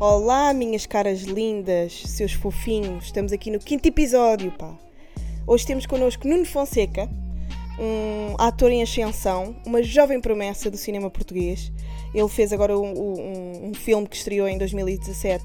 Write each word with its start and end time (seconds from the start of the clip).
Olá, 0.00 0.52
minhas 0.52 0.84
caras 0.86 1.22
lindas, 1.22 2.02
seus 2.06 2.32
fofinhos, 2.32 3.04
estamos 3.06 3.32
aqui 3.32 3.50
no 3.50 3.58
quinto 3.58 3.86
episódio, 3.86 4.50
pá. 4.52 4.74
Hoje 5.46 5.66
temos 5.66 5.86
connosco 5.86 6.26
Nuno 6.26 6.44
Fonseca, 6.44 7.08
um 7.78 8.34
ator 8.38 8.70
em 8.72 8.82
ascensão, 8.82 9.54
uma 9.64 9.82
jovem 9.82 10.20
promessa 10.20 10.70
do 10.70 10.76
cinema 10.76 11.08
português. 11.08 11.70
Ele 12.14 12.28
fez 12.28 12.52
agora 12.52 12.76
um, 12.78 12.92
um- 12.92 13.68
um 13.70 13.74
filme 13.74 14.06
que 14.08 14.16
estreou 14.16 14.48
em 14.48 14.58
2017 14.58 15.44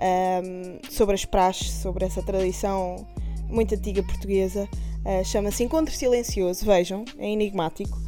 ahm, 0.00 0.78
sobre 0.90 1.14
as 1.14 1.24
praxes, 1.24 1.70
sobre 1.72 2.04
essa 2.04 2.22
tradição 2.22 3.06
muito 3.48 3.74
antiga 3.74 4.02
portuguesa. 4.02 4.68
Ah, 5.04 5.24
Chama-se 5.24 5.64
Encontro 5.64 5.94
Silencioso, 5.94 6.64
vejam, 6.64 7.04
é 7.18 7.28
enigmático. 7.28 7.98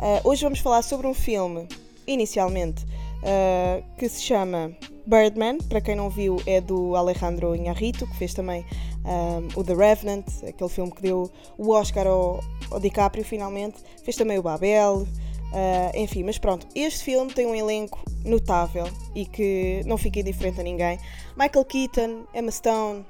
Ah, 0.00 0.20
hoje 0.24 0.42
vamos 0.42 0.58
falar 0.58 0.82
sobre 0.82 1.06
um 1.06 1.14
filme, 1.14 1.66
inicialmente, 2.06 2.84
ah, 3.22 3.82
que 3.96 4.08
se 4.08 4.22
chama 4.22 4.72
Birdman. 5.06 5.58
Para 5.58 5.80
quem 5.80 5.94
não 5.94 6.10
viu, 6.10 6.42
é 6.46 6.60
do 6.60 6.94
Alejandro 6.96 7.54
Inarritu, 7.54 8.06
que 8.06 8.16
fez 8.16 8.34
também 8.34 8.64
ah, 9.04 9.40
o 9.56 9.64
The 9.64 9.74
Revenant, 9.74 10.26
aquele 10.46 10.70
filme 10.70 10.90
que 10.92 11.02
deu 11.02 11.30
o 11.56 11.70
Oscar 11.70 12.06
ao, 12.06 12.40
ao 12.70 12.80
DiCaprio, 12.80 13.24
finalmente. 13.24 13.76
Fez 14.04 14.16
também 14.16 14.38
o 14.38 14.42
Babel. 14.42 15.06
Ah, 15.52 15.92
enfim, 15.94 16.24
mas 16.24 16.38
pronto, 16.38 16.66
este 16.74 17.04
filme 17.04 17.32
tem 17.32 17.46
um 17.46 17.54
elenco 17.54 18.02
notável 18.24 18.88
e 19.14 19.26
que 19.26 19.82
não 19.84 19.98
fica 19.98 20.20
indiferente 20.20 20.60
a 20.60 20.62
ninguém. 20.62 20.98
Michael 21.36 21.64
Keaton, 21.64 22.24
Emma 22.34 22.50
Stone, 22.50 23.04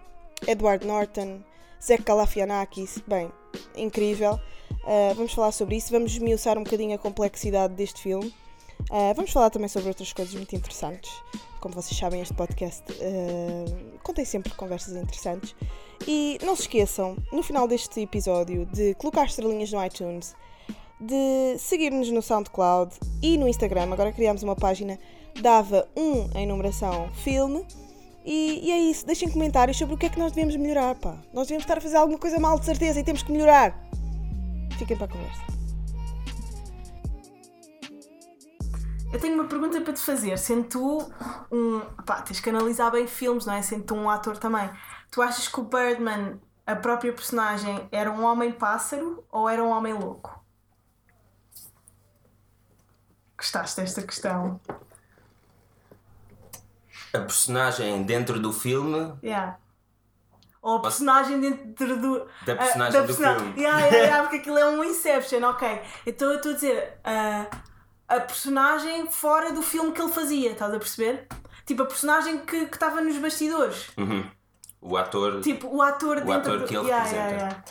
Edward 0.47 0.87
Norton, 0.87 1.41
Zach 1.83 2.03
Galifianakis, 2.03 2.99
bem, 3.07 3.31
incrível. 3.77 4.35
Uh, 4.85 5.15
vamos 5.15 5.33
falar 5.33 5.53
sobre 5.53 5.77
isso, 5.77 5.91
vamos 5.91 6.13
esmiuçar 6.13 6.59
um 6.59 6.65
bocadinho 6.65 6.95
a 6.95 6.99
complexidade 6.99 7.75
deste 7.75 8.03
filme. 8.03 8.35
Uh, 8.91 9.15
vamos 9.15 9.31
falar 9.31 9.51
também 9.51 9.69
sobre 9.69 9.89
outras 9.89 10.13
coisas 10.13 10.35
muito 10.35 10.55
interessantes. 10.57 11.11
Como 11.61 11.75
vocês 11.75 11.97
sabem, 11.97 12.21
este 12.21 12.35
podcast 12.35 12.83
uh, 12.91 13.99
contém 14.03 14.25
sempre 14.25 14.53
conversas 14.55 14.97
interessantes. 14.97 15.55
E 16.09 16.39
não 16.43 16.57
se 16.57 16.63
esqueçam, 16.63 17.17
no 17.33 17.43
final 17.45 17.69
deste 17.69 18.01
episódio, 18.01 18.67
de 18.67 18.95
colocar 18.95 19.27
estrelinhas 19.27 19.71
no 19.71 19.85
iTunes, 19.85 20.35
de 21.03 21.59
seguir-nos 21.59 22.11
no 22.11 22.23
SoundCloud 22.23 22.95
e 23.21 23.37
no 23.37 23.49
Instagram. 23.49 23.93
Agora 23.93 24.13
criámos 24.13 24.43
uma 24.43 24.55
página, 24.55 24.99
dava 25.41 25.89
um 25.97 26.31
em 26.39 26.47
numeração 26.47 27.11
filme. 27.25 27.67
E, 28.25 28.69
e 28.69 28.71
é 28.71 28.79
isso, 28.79 29.05
deixem 29.05 29.29
comentários 29.29 29.77
sobre 29.77 29.97
o 29.97 29.99
que 29.99 30.07
é 30.07 30.09
que 30.09 30.19
nós 30.19 30.31
devemos 30.31 30.55
melhorar, 30.55 30.95
pá. 30.95 31.17
Nós 31.33 31.49
devemos 31.49 31.65
estar 31.65 31.79
a 31.79 31.81
fazer 31.81 31.97
alguma 31.97 32.19
coisa 32.19 32.39
mal, 32.39 32.57
de 32.57 32.65
certeza, 32.65 33.01
e 33.01 33.05
temos 33.05 33.23
que 33.23 33.33
melhorar. 33.33 33.77
Fiquem 34.79 34.97
para 34.97 35.07
a 35.07 35.09
conversa. 35.09 35.43
Eu 39.13 39.21
tenho 39.21 39.35
uma 39.35 39.45
pergunta 39.45 39.81
para 39.81 39.93
te 39.93 40.01
fazer. 40.01 40.39
Sendo 40.39 40.69
tu 40.69 41.13
um. 41.51 41.81
pá, 42.07 42.23
tens 42.23 42.41
que 42.41 42.49
analisar 42.49 42.91
bem 42.91 43.07
filmes, 43.07 43.45
não 43.45 43.55
é? 43.55 43.61
Sendo 43.61 43.83
tu 43.83 43.95
um 43.95 44.09
ator 44.09 44.39
também. 44.39 44.71
Tu 45.11 45.21
achas 45.21 45.49
que 45.49 45.61
o 45.61 45.65
Birdman, 45.65 46.41
a 46.67 46.77
própria 46.77 47.13
personagem, 47.13 47.89
era 47.91 48.11
um 48.11 48.25
homem-pássaro 48.25 49.23
ou 49.31 49.49
era 49.49 49.63
um 49.63 49.69
homem 49.69 49.93
louco? 49.93 50.42
Gostaste 53.43 53.81
desta 53.81 54.03
questão? 54.03 54.61
A 57.13 57.19
personagem 57.19 58.05
dentro 58.05 58.39
do 58.39 58.53
filme 58.53 59.13
Yeah. 59.21 59.57
Ou 60.63 60.77
a 60.77 60.81
personagem 60.81 61.41
dentro 61.41 61.97
do. 62.01 62.25
Da 62.47 62.55
personagem 62.55 63.01
do 63.01 63.07
persona- 63.09 63.35
filme. 63.41 63.61
Yeah, 63.61 63.81
yeah, 63.87 63.97
yeah, 63.99 64.23
porque 64.23 64.37
aquilo 64.37 64.59
é 64.59 64.69
um 64.69 64.85
Inception, 64.85 65.43
ok. 65.43 65.83
Então 66.07 66.29
eu 66.31 66.37
estou 66.37 66.53
a 66.53 66.55
dizer. 66.55 66.99
ah, 67.03 67.47
a 68.09 68.21
personagem 68.21 69.11
fora 69.11 69.51
do 69.53 69.61
filme 69.61 69.91
que 69.91 70.01
ele 70.01 70.13
fazia, 70.13 70.53
estás 70.53 70.73
a 70.73 70.79
perceber? 70.79 71.27
Tipo, 71.67 71.83
a 71.83 71.87
personagem 71.87 72.39
que 72.45 72.57
estava 72.59 73.01
nos 73.01 73.17
bastidores. 73.19 73.91
Uhum. 73.99 74.25
O 74.81 74.97
ator. 74.97 75.41
Tipo, 75.41 75.67
o 75.75 75.83
ator 75.83 76.17
dentro 76.21 76.33
ator 76.33 76.59
do... 76.61 76.67
que 76.67 76.77
ele 76.77 76.87
Yeah, 76.87 77.05
representa. 77.05 77.31
yeah, 77.35 77.47
yeah. 77.49 77.65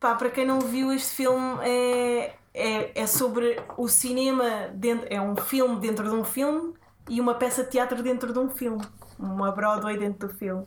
Pá, 0.00 0.14
para 0.14 0.30
quem 0.30 0.46
não 0.46 0.60
viu 0.60 0.90
este 0.92 1.16
filme 1.16 1.58
é, 1.68 2.34
é, 2.58 3.02
é 3.02 3.06
sobre 3.06 3.62
o 3.76 3.86
cinema 3.88 4.68
dentro, 4.74 5.06
é 5.08 5.20
um 5.20 5.36
filme 5.36 5.78
dentro 5.80 6.08
de 6.08 6.14
um 6.14 6.24
filme 6.24 6.74
e 7.08 7.20
uma 7.20 7.34
peça 7.34 7.62
de 7.62 7.70
teatro 7.70 8.02
dentro 8.02 8.32
de 8.32 8.38
um 8.38 8.50
filme. 8.50 8.84
Uma 9.18 9.52
Broadway 9.52 9.96
dentro 9.96 10.28
do 10.28 10.34
filme. 10.34 10.66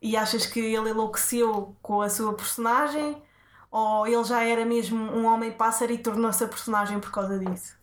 E 0.00 0.16
achas 0.16 0.46
que 0.46 0.60
ele 0.60 0.90
enlouqueceu 0.90 1.74
com 1.80 2.02
a 2.02 2.10
sua 2.10 2.34
personagem? 2.34 3.22
Ou 3.70 4.06
ele 4.06 4.22
já 4.24 4.44
era 4.44 4.66
mesmo 4.66 4.98
um 4.98 5.24
homem 5.26 5.50
pássaro 5.50 5.92
e 5.92 5.98
tornou-se 5.98 6.44
a 6.44 6.48
personagem 6.48 7.00
por 7.00 7.10
causa 7.10 7.38
disso? 7.38 7.74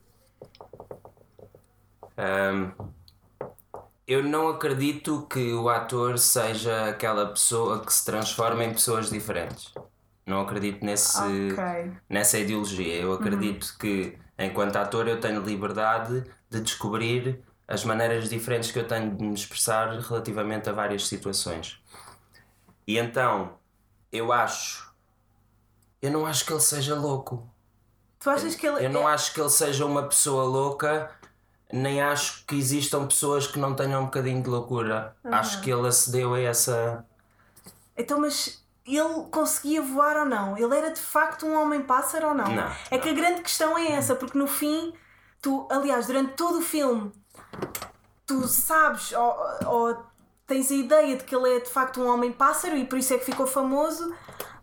Ahm, 2.16 2.72
eu 4.08 4.24
não 4.24 4.50
acredito 4.50 5.26
que 5.28 5.54
o 5.54 5.70
ator 5.70 6.20
seja 6.20 6.90
aquela 6.90 7.28
pessoa 7.28 7.80
que 7.80 7.94
se 7.94 8.06
transforma 8.06 8.64
em 8.64 8.74
pessoas 8.74 9.10
diferentes. 9.10 9.74
Não 10.30 10.42
acredito 10.42 10.86
nesse, 10.86 11.18
Ok. 11.20 11.92
nessa 12.08 12.38
ideologia. 12.38 12.96
Eu 13.02 13.14
acredito 13.14 13.76
que, 13.80 14.16
enquanto 14.38 14.76
ator, 14.76 15.08
eu 15.08 15.20
tenho 15.20 15.42
liberdade 15.42 16.24
de 16.50 16.62
descobrir 16.62 17.44
as 17.68 17.84
maneiras 17.84 18.30
diferentes 18.30 18.70
que 18.72 18.78
eu 18.78 18.88
tenho 18.88 19.16
de 19.16 19.24
me 19.24 19.34
expressar 19.34 19.90
relativamente 20.00 20.70
a 20.70 20.72
várias 20.72 21.08
situações. 21.08 21.80
E 22.86 23.00
então, 23.00 23.56
eu 24.12 24.32
acho. 24.32 24.94
Eu 26.00 26.12
não 26.12 26.28
acho 26.28 26.46
que 26.46 26.54
ele 26.54 26.60
seja 26.62 26.94
louco. 26.96 27.50
tu 28.20 28.30
achas 28.30 28.54
que 28.54 28.68
ele 28.68 28.86
Eu 28.86 28.90
não 28.92 29.10
é- 29.10 29.14
acho 29.14 29.34
que 29.34 29.40
ele 29.42 29.50
seja 29.50 29.84
uma 29.86 30.04
pessoa 30.04 30.44
louca, 30.44 31.10
nem 31.74 32.02
acho 32.02 32.46
que 32.46 32.56
existam 32.56 33.08
pessoas 33.08 33.48
que 33.48 33.58
não 33.58 33.74
tenham 33.76 34.02
um 34.02 34.06
bocadinho 34.06 34.44
de 34.44 34.50
loucura. 34.50 35.16
Acho 35.24 35.60
que 35.62 35.72
ele 35.72 35.88
acedeu 35.88 36.34
a 36.36 36.40
essa. 36.40 37.04
Então, 37.98 38.20
mas 38.20 38.64
ele 38.98 39.26
conseguia 39.32 39.82
voar 39.82 40.18
ou 40.18 40.26
não? 40.26 40.58
Ele 40.58 40.78
era 40.78 40.92
de 40.92 41.00
facto 41.00 41.46
um 41.46 41.60
homem-pássaro 41.62 42.30
ou 42.30 42.34
não? 42.34 42.48
Não, 42.48 42.72
É 42.92 42.98
que 42.98 43.10
a 43.10 43.14
grande 43.14 43.42
questão 43.42 43.78
é 43.78 43.92
essa, 43.92 44.16
porque 44.16 44.38
no 44.38 44.48
fim, 44.48 44.94
tu, 45.42 45.68
aliás, 45.72 46.08
durante 46.08 46.34
todo 46.34 46.60
o 46.60 46.62
filme, 46.62 47.12
tu 48.26 48.48
sabes 48.48 49.12
ou, 49.14 49.36
ou 49.66 49.98
tens 50.46 50.72
a 50.72 50.76
ideia 50.76 51.16
de 51.16 51.24
que 51.24 51.36
ele 51.36 51.58
é 51.58 51.60
de 51.60 51.70
facto 51.70 52.02
um 52.02 52.08
homem-pássaro 52.08 52.76
e 52.76 52.86
por 52.86 52.98
isso 52.98 53.14
é 53.14 53.18
que 53.18 53.26
ficou 53.26 53.46
famoso, 53.46 54.14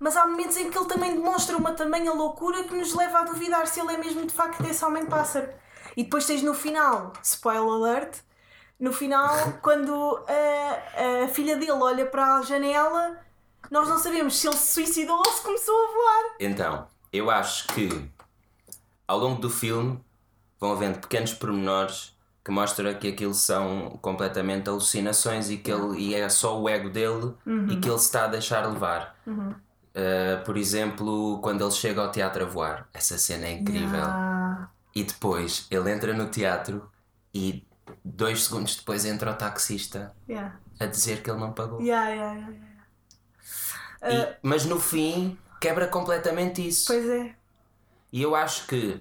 mas 0.01 0.17
há 0.17 0.27
momentos 0.27 0.57
em 0.57 0.71
que 0.71 0.77
ele 0.77 0.87
também 0.87 1.15
demonstra 1.15 1.57
uma 1.57 1.73
tamanha 1.73 2.13
loucura 2.13 2.65
que 2.65 2.75
nos 2.75 2.93
leva 2.95 3.21
a 3.21 3.25
duvidar 3.25 3.67
se 3.67 3.81
ele 3.81 3.95
é 3.95 3.97
mesmo 3.97 4.27
de 4.27 4.35
facto 4.35 4.65
esse 4.67 4.85
homem-pássaro. 4.85 5.49
E 5.97 6.03
depois 6.05 6.27
tens 6.27 6.43
no 6.43 6.53
final, 6.53 7.13
spoiler 7.23 7.63
alert, 7.63 8.19
no 8.79 8.93
final, 8.93 9.31
quando 9.63 10.25
a, 10.29 11.25
a 11.25 11.29
filha 11.29 11.57
dele 11.57 11.73
olha 11.73 12.05
para 12.05 12.37
a 12.37 12.43
janela, 12.43 13.19
nós 13.71 13.89
não 13.89 13.99
sabemos 13.99 14.37
se 14.37 14.47
ele 14.49 14.57
se 14.57 14.75
suicidou 14.75 15.17
ou 15.17 15.33
se 15.33 15.43
começou 15.43 15.75
a 15.75 15.93
voar. 15.93 16.37
Então, 16.41 16.87
eu 17.13 17.31
acho 17.31 17.69
que 17.69 17.89
ao 19.07 19.19
longo 19.19 19.41
do 19.41 19.51
filme 19.51 20.01
vão 20.59 20.73
havendo 20.73 20.99
pequenos 20.99 21.33
pormenores 21.33 22.17
que 22.45 22.51
mostram 22.51 22.95
que 22.95 23.09
aquilo 23.09 23.35
são 23.35 23.99
completamente 24.01 24.69
alucinações 24.69 25.51
e 25.51 25.57
que 25.57 25.71
ele 25.71 25.99
e 25.99 26.15
é 26.15 26.29
só 26.29 26.61
o 26.61 26.69
ego 26.69 26.89
dele 26.89 27.35
e 27.69 27.77
que 27.77 27.89
ele 27.89 27.99
se 27.99 28.05
está 28.05 28.25
a 28.25 28.29
deixar 28.29 28.65
levar. 28.67 29.17
Uh, 29.27 30.45
por 30.45 30.57
exemplo, 30.57 31.41
quando 31.41 31.65
ele 31.65 31.73
chega 31.73 32.03
ao 32.03 32.13
teatro 32.13 32.45
a 32.45 32.47
voar, 32.47 32.89
essa 32.93 33.19
cena 33.19 33.47
é 33.47 33.53
incrível. 33.53 34.01
Ah. 34.01 34.69
E 34.95 35.03
depois 35.03 35.67
ele 35.71 35.91
entra 35.91 36.13
no 36.15 36.29
teatro 36.29 36.89
e 37.35 37.67
dois 38.05 38.45
segundos 38.45 38.77
depois 38.77 39.05
entra 39.05 39.33
o 39.33 39.35
taxista 39.35 40.15
Yeah. 40.29 40.57
a 40.79 40.87
dizer 40.87 41.23
que 41.23 41.31
ele 41.31 41.41
não 41.41 41.53
pagou. 41.53 41.81
Yeah, 41.81 42.49
yeah. 44.03 44.33
E- 44.33 44.37
mas 44.43 44.65
no 44.65 44.79
fim 44.81 45.39
quebra 45.61 45.87
completamente 45.89 46.67
isso. 46.67 46.87
Pois 46.87 47.09
é. 47.09 47.35
E 48.13 48.23
eu 48.23 48.35
acho 48.35 48.67
que, 48.67 48.99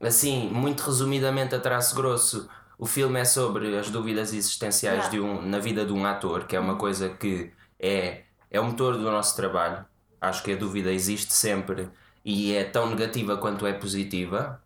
assim, 0.00 0.48
muito 0.50 0.82
resumidamente 0.82 1.54
a 1.54 1.60
traço 1.60 1.94
grosso, 1.94 2.48
o 2.78 2.86
filme 2.86 3.20
é 3.20 3.24
sobre 3.24 3.76
as 3.78 3.90
dúvidas 3.90 4.32
existenciais 4.32 5.06
Yeah. 5.06 5.10
de 5.10 5.20
um, 5.20 5.42
na 5.42 5.58
vida 5.58 5.84
de 5.84 5.92
um 5.92 6.06
ator, 6.06 6.46
que 6.46 6.56
é 6.56 6.60
uma 6.60 6.76
coisa 6.76 7.10
que 7.10 7.52
é, 7.78 8.24
é 8.50 8.60
o 8.60 8.64
motor 8.64 8.96
do 8.96 9.04
nosso 9.10 9.36
trabalho. 9.36 9.84
Acho 10.20 10.42
que 10.42 10.52
a 10.52 10.56
dúvida 10.56 10.92
existe 10.92 11.32
sempre 11.32 11.90
e 12.24 12.54
é 12.54 12.64
tão 12.64 12.88
negativa 12.90 13.36
quanto 13.36 13.66
é 13.66 13.72
positiva. 13.72 14.62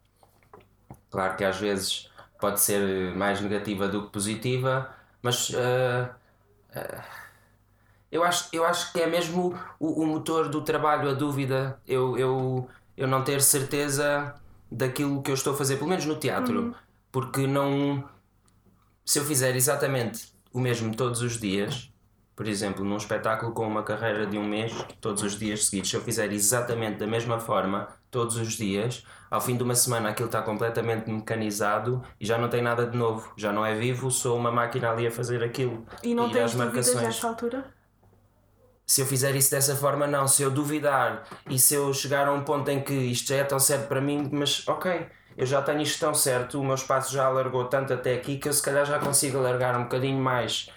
Claro 1.11 1.37
que 1.37 1.45
às 1.45 1.59
vezes 1.59 2.11
pode 2.41 2.61
ser 2.61 3.15
mais 3.15 3.41
negativa 3.41 3.89
do 3.89 4.07
que 4.07 4.13
positiva, 4.13 4.95
mas 5.23 5.53
ah, 5.55 6.17
ah, 6.75 7.05
eu, 8.13 8.23
acho, 8.23 8.49
eu 8.53 8.63
acho 8.67 8.93
que 8.93 9.01
é 9.01 9.07
mesmo 9.07 9.59
o, 9.81 10.03
o 10.03 10.07
motor 10.07 10.51
do 10.51 10.61
trabalho, 10.61 11.09
a 11.09 11.15
dúvida. 11.15 11.81
Eu, 11.89 12.19
eu, 12.19 12.69
eu 12.95 13.09
não 13.09 13.25
ter 13.25 13.41
certeza 13.41 14.35
daquilo 14.71 15.23
que 15.23 15.31
eu 15.31 15.35
estou 15.35 15.55
a 15.55 15.57
fazer, 15.57 15.77
pelo 15.77 15.89
menos 15.89 16.05
no 16.05 16.17
teatro, 16.17 16.75
porque 17.11 17.47
não. 17.47 18.05
Se 19.03 19.19
eu 19.19 19.25
fizer 19.25 19.57
exatamente 19.57 20.31
o 20.53 20.61
mesmo 20.61 20.95
todos 20.95 21.23
os 21.23 21.41
dias, 21.41 21.91
por 22.37 22.47
exemplo, 22.47 22.85
num 22.85 22.99
espetáculo 22.99 23.53
com 23.53 23.67
uma 23.67 23.83
carreira 23.83 24.27
de 24.27 24.37
um 24.37 24.45
mês, 24.45 24.73
todos 25.01 25.23
os 25.23 25.39
dias 25.39 25.65
seguidos, 25.65 25.89
se 25.89 25.97
eu 25.97 26.03
fizer 26.03 26.31
exatamente 26.33 26.99
da 26.99 27.07
mesma 27.07 27.41
forma, 27.41 27.89
todos 28.11 28.37
os 28.37 28.53
dias, 28.53 29.05
ao 29.31 29.41
fim 29.41 29.57
de 29.57 29.63
uma 29.63 29.75
semana 29.75 30.11
aquilo 30.11 30.27
está 30.27 30.43
completamente 30.43 31.11
mecanizado 31.11 32.03
e 32.21 32.27
já 32.27 32.37
não 32.37 32.51
tem 32.51 32.61
nada 32.61 32.87
de 32.87 32.97
novo, 32.97 33.33
já 33.39 33.51
não 33.51 33.65
é 33.65 33.75
vivo, 33.75 34.11
sou 34.11 34.37
uma 34.37 34.53
máquina 34.53 34.91
ali 34.91 35.07
a 35.07 35.11
fazer 35.11 35.43
aquilo. 35.43 35.87
E 36.03 36.15
não 36.15 36.29
ir 36.29 36.33
tens 36.33 36.45
às 36.45 36.55
dúvidas 36.55 36.95
nessa 36.95 37.29
altura? 37.29 37.82
Se 38.87 39.01
eu 39.03 39.07
fizer 39.07 39.35
isso 39.37 39.51
dessa 39.51 39.77
forma, 39.77 40.07
não. 40.07 40.27
Se 40.29 40.43
eu 40.43 40.51
duvidar 40.51 41.25
e 41.49 41.59
se 41.59 41.75
eu 41.75 41.93
chegar 41.95 42.27
a 42.29 42.33
um 42.33 42.45
ponto 42.45 42.69
em 42.71 42.83
que 42.83 42.93
isto 42.95 43.29
já 43.29 43.37
é 43.37 43.45
tão 43.45 43.59
certo 43.59 43.89
para 43.89 44.01
mim, 44.01 44.29
mas 44.33 44.67
ok, 44.69 45.07
eu 45.37 45.47
já 45.47 45.63
tenho 45.63 45.81
isto 45.83 46.01
tão 46.01 46.15
certo, 46.15 46.61
o 46.61 46.65
meu 46.65 46.75
espaço 46.75 47.13
já 47.13 47.27
alargou 47.27 47.67
tanto 47.69 47.93
até 47.93 48.15
aqui 48.15 48.39
que 48.39 48.49
eu 48.49 48.53
se 48.53 48.63
calhar 48.63 48.85
já 48.87 48.99
consigo 48.99 49.39
alargar 49.39 49.79
um 49.79 49.85
bocadinho 49.85 50.19
mais 50.21 50.69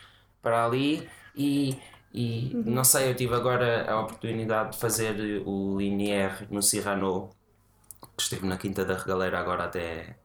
para 0.42 0.66
ali 0.66 1.10
e. 1.36 1.80
E 2.18 2.62
não 2.63 2.86
sei, 2.86 3.10
eu 3.12 3.16
tive 3.16 3.36
agora 3.36 3.92
a 3.92 4.00
oportunidade 4.00 4.72
de 4.72 4.78
fazer 4.80 5.44
o 5.46 5.78
Linier 5.78 6.48
no 6.50 6.62
Cyrano, 6.62 7.30
que 8.16 8.22
esteve 8.24 8.46
na 8.48 8.57
Quinta 8.57 8.86
da 8.86 8.96
Regaleira 8.98 9.40
agora 9.40 9.66
até, 9.66 10.18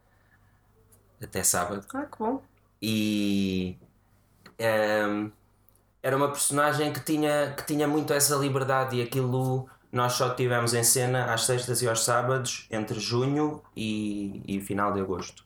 até 1.23 1.43
sábado 1.43 1.87
Ah, 1.95 2.07
que 2.07 2.19
bom. 2.19 2.43
e 2.83 3.79
ehm, 4.59 5.33
era 6.03 6.17
uma 6.17 6.29
personagem 6.29 6.93
que 6.93 7.01
tinha, 7.01 7.55
que 7.57 7.65
tinha 7.67 7.87
muito 7.87 8.13
essa 8.13 8.35
liberdade 8.37 8.97
e 8.97 9.03
aquilo 9.03 9.69
nós 9.93 10.13
só 10.13 10.35
tivemos 10.35 10.73
em 10.73 10.85
cena 10.85 11.33
às 11.33 11.45
sextas 11.45 11.83
e 11.83 11.89
aos 11.89 12.05
sábados 12.05 12.67
entre 12.71 13.01
junho 13.01 13.63
e, 13.77 14.43
e 14.47 14.61
final 14.61 14.93
de 14.93 15.01
agosto. 15.01 15.45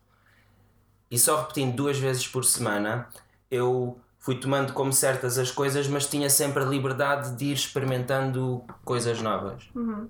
E 1.11 1.19
só 1.19 1.41
repetindo 1.41 1.75
duas 1.75 1.99
vezes 1.99 2.27
por 2.27 2.45
semana 2.45 3.09
eu 3.51 3.99
fui 4.19 4.37
tomando 4.37 4.73
como 4.73 4.93
certas 4.93 5.39
as 5.39 5.51
coisas 5.51 5.87
mas 5.89 6.07
tinha 6.07 6.29
sempre 6.31 6.63
a 6.63 6.67
liberdade 6.67 7.37
de 7.37 7.47
ir 7.47 7.53
experimentando 7.53 8.65
coisas 8.85 9.21
novas. 9.21 9.65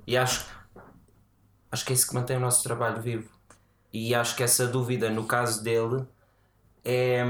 E 0.06 0.16
acho 0.16 0.44
acho 1.70 1.84
que 1.84 1.92
é 1.92 1.94
isso 1.94 2.08
que 2.08 2.14
mantém 2.14 2.36
o 2.36 2.40
nosso 2.40 2.62
trabalho 2.62 3.00
vivo. 3.00 3.28
E 3.92 4.14
acho 4.14 4.36
que 4.36 4.42
essa 4.42 4.66
dúvida 4.66 5.10
no 5.10 5.24
caso 5.24 5.62
dele 5.62 6.04
é. 6.84 7.24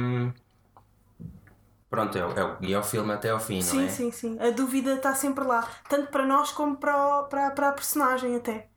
Pronto, 1.94 2.19
é, 2.19 2.26
o- 2.26 2.32
é, 2.32 2.44
o- 2.44 2.56
e 2.61 2.73
é 2.75 2.79
o 2.79 2.82
filme 2.82 3.12
até 3.12 3.31
ao 3.31 3.38
fim, 3.38 3.62
não 3.62 3.70
Sim, 3.70 3.87
é? 3.87 3.88
sim, 3.88 4.11
sim. 4.11 4.38
A 4.41 4.50
dúvida 4.50 4.94
está 4.94 5.14
sempre 5.14 5.44
lá. 5.44 5.69
Tanto 5.88 6.08
para 6.11 6.26
nós 6.26 6.50
como 6.50 6.76
para, 6.76 6.96
o- 7.20 7.25
para, 7.29 7.50
para 7.52 7.69
a 7.69 7.73
personagem 7.73 8.35
até. 8.37 8.69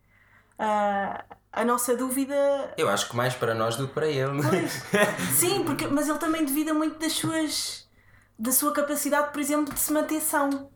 Ah, 0.59 1.25
a 1.51 1.65
nossa 1.65 1.95
dúvida. 1.97 2.35
Eu 2.77 2.89
acho 2.89 3.09
que 3.09 3.15
mais 3.15 3.33
para 3.33 3.55
nós 3.55 3.75
do 3.75 3.87
que 3.87 3.93
para 3.95 4.07
ele. 4.07 4.41
Sim, 5.39 5.63
porque, 5.65 5.87
mas 5.87 6.07
ele 6.07 6.19
também 6.19 6.45
duvida 6.45 6.73
muito 6.73 6.99
das 6.99 7.13
suas. 7.13 7.89
da 8.37 8.51
sua 8.51 8.71
capacidade, 8.71 9.31
por 9.31 9.39
exemplo, 9.41 9.73
de 9.73 9.79
se 9.79 9.91
manter 9.91 10.21
são. 10.21 10.69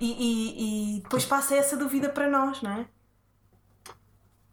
E, 0.00 0.10
e, 0.10 0.96
e 0.98 1.00
depois 1.02 1.24
passa 1.24 1.54
essa 1.56 1.76
dúvida 1.76 2.08
para 2.10 2.28
nós, 2.28 2.60
não 2.60 2.72
é? 2.72 2.86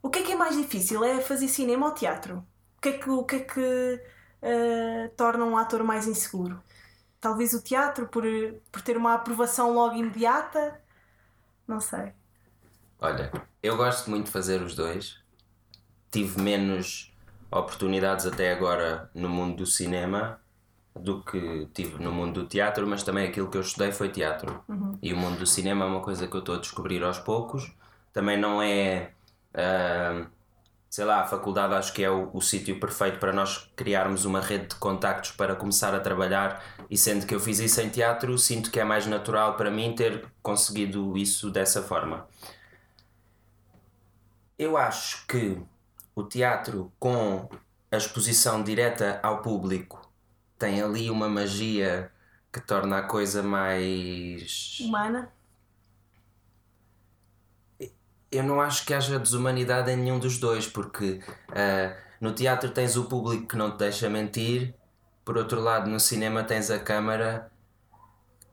O 0.01 0.09
que 0.09 0.19
é 0.19 0.24
que 0.24 0.31
é 0.31 0.36
mais 0.36 0.56
difícil? 0.56 1.03
É 1.03 1.21
fazer 1.21 1.47
cinema 1.47 1.88
ou 1.88 1.94
teatro? 1.94 2.45
O 2.77 2.81
que 2.81 2.89
é 2.89 2.97
que, 2.97 3.09
o 3.09 3.24
que, 3.25 3.36
é 3.36 3.39
que 3.39 4.03
ah, 4.41 5.09
torna 5.18 5.45
um 5.45 5.57
ator 5.57 5.83
mais 5.83 6.07
inseguro? 6.07 6.62
Talvez 7.21 7.53
o 7.53 7.62
teatro, 7.62 8.07
por, 8.07 8.24
por 8.71 8.81
ter 8.81 8.97
uma 8.97 9.13
aprovação 9.15 9.74
logo 9.74 9.95
imediata? 9.95 10.80
Não 11.68 11.80
sei. 11.80 12.13
Olha, 13.00 13.31
eu 13.62 13.77
gosto 13.77 14.09
muito 14.09 14.25
de 14.27 14.31
fazer 14.31 14.62
os 14.62 14.75
dois. 14.75 15.19
Tive 16.12 16.41
menos 16.41 17.13
oportunidades 17.51 18.25
até 18.25 18.51
agora 18.53 19.09
no 19.13 19.30
mundo 19.30 19.57
do 19.57 19.65
cinema 19.65 20.39
do 20.95 21.24
que 21.24 21.68
tive 21.74 22.03
no 22.03 22.12
mundo 22.12 22.41
do 22.44 22.47
teatro, 22.47 22.86
mas 22.88 23.03
também 23.03 23.27
aquilo 23.27 23.50
que 23.50 23.57
eu 23.57 23.62
estudei 23.62 23.91
foi 23.91 24.09
teatro. 24.09 24.63
E 25.01 25.13
o 25.13 25.18
mundo 25.18 25.39
do 25.39 25.45
cinema 25.45 25.86
é 25.86 25.88
uma 25.88 26.01
coisa 26.01 26.27
que 26.27 26.36
eu 26.36 26.39
estou 26.39 26.56
a 26.56 26.59
descobrir 26.59 27.03
aos 27.03 27.19
poucos. 27.19 27.71
Também 28.12 28.38
não 28.38 28.62
é. 28.62 29.13
ah, 29.53 30.25
sei 30.89 31.06
lá, 31.06 31.21
a 31.21 31.27
faculdade 31.27 31.75
acho 31.75 31.94
que 31.94 32.03
é 32.03 32.09
o, 32.09 32.30
o 32.33 32.41
sítio 32.41 32.80
perfeito 32.80 33.19
para 33.19 33.31
nós 33.31 33.69
criarmos 33.75 34.25
uma 34.25 34.41
rede 34.41 34.68
de 34.68 34.75
contactos 34.75 35.31
para 35.31 35.56
começar 35.56 35.94
a 35.94 36.00
trabalhar. 36.00 36.63
E 36.89 36.97
sendo 36.97 37.27
que 37.27 37.36
eu 37.36 37.39
fiz 37.39 37.59
isso 37.59 37.80
em 37.80 37.89
teatro, 37.89 38.38
sinto 38.38 38.71
que 38.71 38.80
é 38.80 38.83
mais 38.83 39.06
natural 39.06 39.56
para 39.56 39.69
mim 39.69 39.94
ter 39.94 40.25
conseguido 40.41 41.15
isso 41.15 41.51
dessa 41.51 41.83
forma. 41.83 42.27
Eu 44.57 44.75
acho 44.75 45.25
que 45.27 45.62
o 46.15 46.24
teatro, 46.24 46.91
com 47.00 47.47
a 47.91 47.97
exposição 47.97 48.63
direta 48.63 49.19
ao 49.21 49.41
público, 49.41 50.01
tem 50.57 50.81
ali 50.81 51.09
uma 51.09 51.30
magia 51.30 52.12
que 52.51 52.59
torna 52.59 52.97
a 52.97 53.03
coisa 53.03 53.44
mais. 53.44 54.80
Humana? 54.81 55.31
Eu 58.31 58.43
não 58.43 58.61
acho 58.61 58.85
que 58.85 58.93
haja 58.93 59.17
desumanidade 59.19 59.89
em 59.91 59.97
nenhum 59.97 60.19
dos 60.19 60.37
dois, 60.37 60.67
porque 60.67 61.19
ah, 61.49 61.95
no 62.21 62.31
teatro 62.31 62.69
tens 62.69 62.95
o 62.95 63.05
público 63.05 63.47
que 63.47 63.57
não 63.57 63.71
te 63.71 63.77
deixa 63.79 64.09
mentir, 64.09 64.73
por 65.25 65.37
outro 65.37 65.59
lado, 65.59 65.89
no 65.89 65.99
cinema 65.99 66.43
tens 66.43 66.69
a 66.71 66.79
câmara 66.79 67.51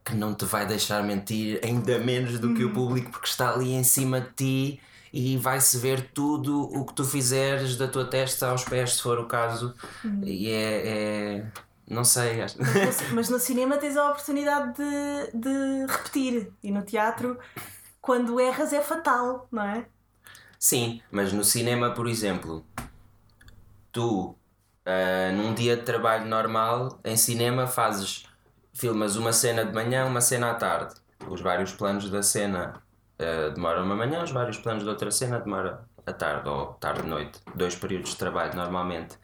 que 0.03 0.15
não 0.15 0.33
te 0.33 0.45
vai 0.45 0.65
deixar 0.65 1.03
mentir, 1.03 1.59
ainda 1.63 1.99
menos 1.99 2.39
do 2.39 2.53
que 2.53 2.63
o 2.63 2.71
público, 2.73 3.11
porque 3.11 3.27
está 3.27 3.49
ali 3.53 3.73
em 3.73 3.83
cima 3.83 4.21
de 4.21 4.29
ti 4.33 4.81
e 5.11 5.37
vai-se 5.37 5.77
ver 5.77 6.11
tudo 6.13 6.61
o 6.63 6.85
que 6.85 6.93
tu 6.93 7.03
fizeres 7.03 7.75
da 7.77 7.87
tua 7.87 8.05
testa 8.05 8.47
aos 8.49 8.63
pés, 8.63 8.93
se 8.95 9.01
for 9.01 9.19
o 9.19 9.25
caso. 9.25 9.73
E 10.23 10.49
é, 10.49 10.87
é- 10.87 11.45
Não 11.89 12.03
sei. 12.03 12.41
acho- 12.41 12.57
Mas 13.13 13.29
no 13.29 13.39
cinema 13.39 13.77
tens 13.77 13.95
a 13.97 14.09
oportunidade 14.09 14.73
de, 14.77 15.37
de 15.39 15.85
repetir. 15.91 16.51
E 16.63 16.71
no 16.71 16.81
teatro, 16.83 17.37
quando 18.07 18.39
erras, 18.39 18.71
é 18.71 18.81
fatal, 18.81 19.49
não 19.51 19.63
é? 19.63 19.85
Sim, 20.57 21.01
mas 21.11 21.33
no 21.33 21.43
cinema, 21.43 21.93
por 21.93 22.07
exemplo, 22.07 22.65
tu 23.91 24.33
ah, 24.85 25.29
num 25.33 25.53
dia 25.53 25.75
de 25.75 25.83
trabalho 25.83 26.25
normal, 26.25 27.01
em 27.03 27.17
cinema 27.17 27.67
fazes, 27.67 28.25
filmas 28.73 29.17
uma 29.17 29.33
cena 29.33 29.65
de 29.65 29.73
manhã, 29.73 30.05
uma 30.05 30.21
cena 30.21 30.51
à 30.51 30.55
tarde. 30.55 30.95
Os 31.29 31.41
vários 31.41 31.73
planos 31.73 32.09
da 32.09 32.23
cena 32.23 32.81
ah, 33.19 33.49
demoram 33.53 33.83
uma 33.83 33.95
manhã, 33.97 34.23
os 34.23 34.31
vários 34.31 34.57
planos 34.57 34.85
da 34.85 34.91
outra 34.91 35.11
cena 35.11 35.41
demoram 35.41 35.77
à 36.05 36.13
tarde 36.13 36.47
ou 36.47 36.75
tarde-noite. 36.75 37.41
Dois 37.55 37.75
períodos 37.75 38.11
de 38.11 38.15
trabalho 38.15 38.55
normalmente. 38.55 39.19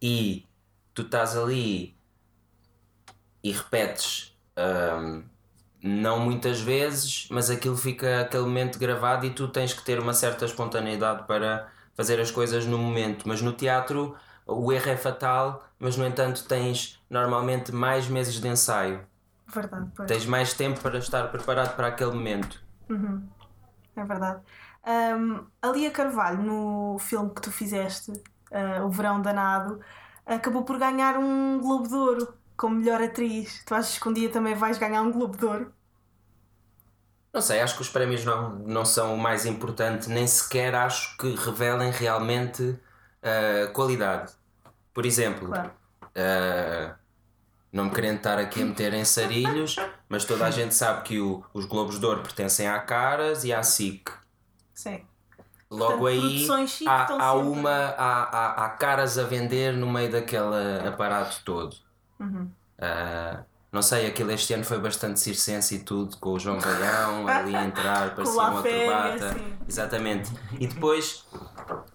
E 0.00 0.46
tu 0.94 1.02
estás 1.02 1.36
ali 1.36 1.98
e 3.42 3.50
repetes 3.50 4.38
ahm, 4.56 5.24
não 5.82 6.18
muitas 6.20 6.60
vezes, 6.60 7.28
mas 7.30 7.50
aquilo 7.50 7.76
fica 7.76 8.22
aquele 8.22 8.44
momento 8.44 8.78
gravado 8.78 9.26
e 9.26 9.30
tu 9.30 9.48
tens 9.48 9.72
que 9.72 9.84
ter 9.84 9.98
uma 10.00 10.12
certa 10.12 10.44
espontaneidade 10.44 11.26
para 11.26 11.68
fazer 11.94 12.20
as 12.20 12.30
coisas 12.30 12.66
no 12.66 12.78
momento. 12.78 13.26
Mas 13.28 13.40
no 13.40 13.52
teatro 13.52 14.16
o 14.46 14.72
erro 14.72 14.90
é 14.90 14.96
fatal, 14.96 15.64
mas 15.78 15.96
no 15.96 16.06
entanto 16.06 16.44
tens 16.46 17.00
normalmente 17.08 17.72
mais 17.72 18.08
meses 18.08 18.40
de 18.40 18.48
ensaio. 18.48 19.00
Verdade, 19.46 19.90
pois. 19.94 20.08
Tens 20.08 20.26
mais 20.26 20.52
tempo 20.52 20.80
para 20.80 20.98
estar 20.98 21.28
preparado 21.28 21.74
para 21.76 21.88
aquele 21.88 22.12
momento. 22.12 22.62
É 23.96 24.04
verdade. 24.04 24.40
Ahm, 24.84 25.46
a 25.60 25.68
Lia 25.68 25.90
Carvalho, 25.90 26.42
no 26.42 26.98
filme 26.98 27.30
que 27.34 27.42
tu 27.42 27.50
fizeste, 27.50 28.12
ah, 28.50 28.84
O 28.84 28.90
Verão 28.90 29.20
Danado, 29.20 29.80
acabou 30.26 30.64
por 30.64 30.78
ganhar 30.78 31.18
um 31.18 31.60
Globo 31.60 31.88
de 31.88 31.94
Ouro 31.94 32.34
como 32.58 32.76
melhor 32.76 33.02
atriz. 33.02 33.64
Tu 33.66 33.74
achas 33.74 33.98
que 33.98 34.08
um 34.08 34.12
dia 34.14 34.30
também 34.30 34.54
vais 34.56 34.78
ganhar 34.78 35.02
um 35.02 35.12
Globo 35.12 35.36
de 35.38 35.46
Ouro? 35.46 35.74
Não 37.32 37.42
sei, 37.42 37.60
acho 37.60 37.76
que 37.76 37.82
os 37.82 37.88
prémios 37.88 38.24
não, 38.24 38.58
não 38.60 38.84
são 38.84 39.14
o 39.14 39.18
mais 39.18 39.44
importante, 39.46 40.08
nem 40.08 40.26
sequer 40.26 40.74
acho 40.74 41.16
que 41.18 41.34
revelem 41.36 41.90
realmente 41.90 42.78
a 43.22 43.68
qualidade. 43.72 44.32
Por 44.94 45.06
exemplo, 45.06 45.48
Claro. 45.48 45.70
Uh, 46.16 46.94
não 47.72 47.84
me 47.84 47.90
querendo 47.92 48.16
estar 48.18 48.38
aqui 48.38 48.62
a 48.62 48.66
meter 48.66 48.94
em 48.94 49.04
sarilhos, 49.04 49.76
mas 50.08 50.24
toda 50.24 50.46
a 50.46 50.50
gente 50.50 50.74
sabe 50.74 51.02
que 51.04 51.20
o- 51.20 51.44
os 51.54 51.64
Globos 51.66 52.00
de 52.00 52.06
Ouro 52.06 52.22
pertencem 52.22 52.66
à 52.68 52.80
Caras 52.80 53.44
e 53.44 53.52
à 53.52 53.62
SIC. 53.62 54.10
Sim. 54.74 55.06
Logo 55.70 55.98
Portanto, 55.98 56.06
aí 56.08 56.46
há, 56.86 57.04
há 57.04 57.06
sempre- 57.08 57.48
uma 57.48 57.70
há, 57.70 58.22
há, 58.24 58.64
há 58.66 58.70
caras 58.70 59.18
a 59.18 59.24
vender 59.24 59.74
no 59.74 59.90
meio 59.90 60.10
daquele 60.10 60.88
aparato 60.88 61.42
todo. 61.44 61.76
Uhum. 62.20 62.50
Uh, 62.78 63.44
não 63.70 63.82
sei, 63.82 64.06
aquilo 64.06 64.30
este 64.32 64.54
ano 64.54 64.64
foi 64.64 64.78
bastante 64.78 65.20
circense 65.20 65.74
e 65.74 65.78
tudo, 65.80 66.16
com 66.16 66.32
o 66.32 66.38
João 66.38 66.58
Gaião 66.58 67.28
ali 67.28 67.54
a 67.54 67.64
entrar, 67.64 68.14
parecia 68.16 68.40
um 68.40 68.40
acrobata. 68.58 69.32
sim. 69.34 69.52
Exatamente. 69.68 70.30
E 70.58 70.66
depois. 70.66 71.26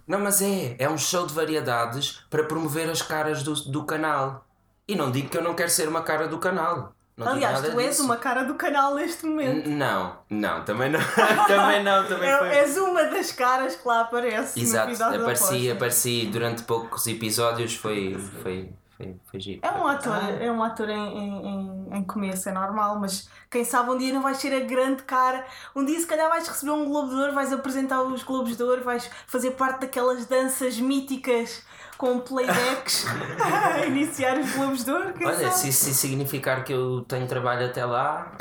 Não, 0.07 0.19
mas 0.19 0.41
é, 0.41 0.75
é 0.77 0.87
um 0.89 0.97
show 0.97 1.25
de 1.25 1.33
variedades 1.33 2.23
para 2.29 2.43
promover 2.43 2.89
as 2.89 3.01
caras 3.01 3.41
do, 3.43 3.53
do 3.53 3.83
canal. 3.85 4.45
E 4.87 4.95
não 4.95 5.09
digo 5.11 5.29
que 5.29 5.37
eu 5.37 5.41
não 5.43 5.53
quero 5.55 5.69
ser 5.69 5.87
uma 5.87 6.01
cara 6.03 6.27
do 6.27 6.37
canal. 6.37 6.93
Não 7.15 7.27
Aliás, 7.27 7.61
tu 7.61 7.79
és 7.79 7.89
disso. 7.91 8.03
uma 8.03 8.17
cara 8.17 8.43
do 8.43 8.55
canal 8.55 8.95
neste 8.95 9.25
momento. 9.25 9.67
N- 9.67 9.75
Não, 9.75 10.17
não, 10.29 10.63
também 10.65 10.89
não. 10.91 10.99
também 11.47 11.83
não, 11.83 12.05
também 12.07 12.27
É- 12.29 12.37
foi. 12.39 12.47
És 12.49 12.75
uma 12.77 13.03
das 13.03 13.31
caras 13.31 13.75
que 13.75 13.87
lá 13.87 14.01
aparece. 14.01 14.59
Exato, 14.59 15.01
apareci, 15.03 15.71
apareci 15.71 16.25
durante 16.31 16.63
poucos 16.63 17.05
episódios, 17.07 17.75
foi, 17.75 18.17
foi, 18.41 18.73
foi, 18.97 19.19
foi 19.25 19.39
giro. 19.39 19.61
É 19.61 19.71
um 19.71 19.87
ator, 19.87 20.15
é 20.41 20.51
um 20.51 20.61
ator 20.63 20.89
em, 20.89 21.17
em, 21.17 21.97
em- 21.97 22.03
começo, 22.03 22.49
é 22.49 22.51
normal, 22.51 22.99
mas 22.99 23.29
quem 23.49 23.63
sabe 23.63 23.89
um 23.91 23.97
dia 23.97 24.13
não 24.13 24.21
vais 24.21 24.37
ser 24.37 24.53
a 24.53 24.59
grande 24.65 25.03
cara. 25.03 25.45
Um 25.75 25.85
dia 25.85 25.99
se 25.99 26.05
calhar 26.05 26.29
vais 26.29 26.47
receber 26.47 26.71
um 26.71 26.85
Globo 26.85 27.09
de 27.09 27.15
Ouro, 27.15 27.33
vais 27.33 27.51
apresentar 27.53 28.01
os 28.01 28.23
Globos 28.23 28.57
de 28.57 28.63
Ouro, 28.63 28.83
vais 28.83 29.09
fazer 29.27 29.51
parte 29.51 29.81
daquelas 29.81 30.25
danças 30.25 30.79
míticas 30.79 31.63
com 31.97 32.19
playbacks 32.19 33.05
a 33.39 33.85
iniciar 33.87 34.37
os 34.37 34.51
Globos 34.51 34.83
de 34.83 34.91
Ouro, 34.91 35.13
Olha, 35.23 35.35
sabe? 35.35 35.53
se 35.53 35.69
isso 35.69 35.93
significar 35.93 36.63
que 36.63 36.73
eu 36.73 37.03
tenho 37.05 37.27
trabalho 37.27 37.65
até 37.67 37.85
lá, 37.85 38.35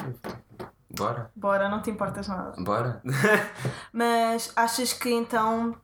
bora, 0.91 1.31
Bora, 1.35 1.69
não 1.69 1.81
te 1.83 1.91
importas 1.91 2.29
nada. 2.29 2.53
bora. 2.57 3.01
Mas 3.93 4.53
achas 4.57 4.93
que 4.93 5.11
então 5.11 5.77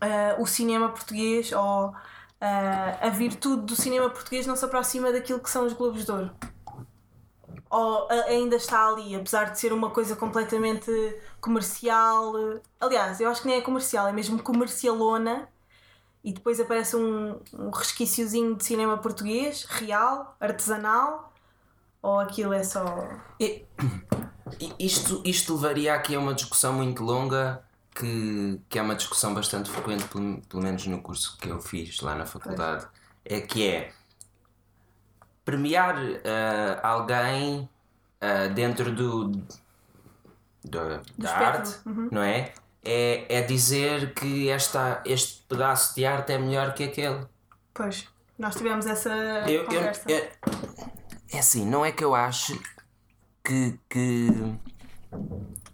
ah, 0.00 0.36
o 0.38 0.46
cinema 0.46 0.88
português 0.90 1.52
ou 1.52 1.94
ah, 1.94 2.02
a 2.40 3.08
virtude 3.08 3.62
do 3.62 3.76
cinema 3.76 4.10
português 4.10 4.46
não 4.46 4.56
se 4.56 4.64
aproxima 4.64 5.12
daquilo 5.12 5.40
que 5.40 5.50
são 5.50 5.66
os 5.66 5.72
Globos 5.72 6.04
de 6.04 6.12
Ouro? 6.12 6.30
Ou 7.68 8.08
ah, 8.10 8.24
ainda 8.28 8.56
está 8.56 8.88
ali, 8.88 9.14
apesar 9.16 9.50
de 9.50 9.58
ser 9.58 9.72
uma 9.72 9.90
coisa 9.90 10.14
completamente 10.14 10.90
comercial? 11.40 12.34
Aliás, 12.80 13.20
eu 13.20 13.28
acho 13.28 13.42
que 13.42 13.48
nem 13.48 13.58
é 13.58 13.60
comercial, 13.60 14.06
é 14.06 14.12
mesmo 14.12 14.42
comercialona. 14.42 15.48
E 16.22 16.32
depois 16.32 16.58
aparece 16.58 16.96
um, 16.96 17.40
um 17.52 17.70
resquíciozinho 17.70 18.56
de 18.56 18.64
cinema 18.64 18.98
português, 18.98 19.64
real, 19.64 20.36
artesanal, 20.40 21.32
ou 22.02 22.18
aquilo 22.18 22.52
é 22.52 22.64
só. 22.64 22.84
E 23.38 23.64
Isto, 24.78 25.22
isto 25.24 25.54
levaria 25.54 25.94
aqui 25.94 26.14
a 26.14 26.20
uma 26.20 26.32
discussão 26.32 26.72
muito 26.72 27.02
longa 27.02 27.65
que, 27.98 28.60
que 28.68 28.78
é 28.78 28.82
uma 28.82 28.94
discussão 28.94 29.32
bastante 29.34 29.70
frequente, 29.70 30.04
pelo, 30.08 30.40
pelo 30.42 30.62
menos 30.62 30.86
no 30.86 31.00
curso 31.00 31.36
que 31.38 31.48
eu 31.48 31.60
fiz 31.60 32.00
lá 32.00 32.14
na 32.14 32.26
faculdade. 32.26 32.86
É 33.24 33.40
que 33.40 33.66
é 33.66 33.92
premiar 35.44 35.96
ah, 36.24 36.88
alguém 36.88 37.68
ah, 38.20 38.48
dentro 38.48 38.94
do, 38.94 39.28
do- 40.64 41.02
da 41.16 41.36
arte, 41.36 41.76
uhum. 41.86 42.08
não 42.10 42.22
é? 42.22 42.52
é? 42.84 43.38
É 43.38 43.42
dizer 43.42 44.12
que 44.14 44.48
esta, 44.50 45.02
este 45.04 45.42
pedaço 45.48 45.94
de 45.94 46.04
arte 46.04 46.32
é 46.32 46.38
melhor 46.38 46.74
que 46.74 46.84
aquele. 46.84 47.26
Pois, 47.72 48.08
nós 48.38 48.54
tivemos 48.56 48.86
essa 48.86 49.10
Eu, 49.48 49.62
eu, 49.62 49.64
conversa. 49.66 50.10
eu- 50.10 50.30
é 51.32 51.38
assim, 51.38 51.64
não 51.66 51.84
é 51.84 51.90
que 51.92 52.04
eu 52.04 52.14
ache 52.14 52.60
que, 53.44 53.78
que, 53.88 54.28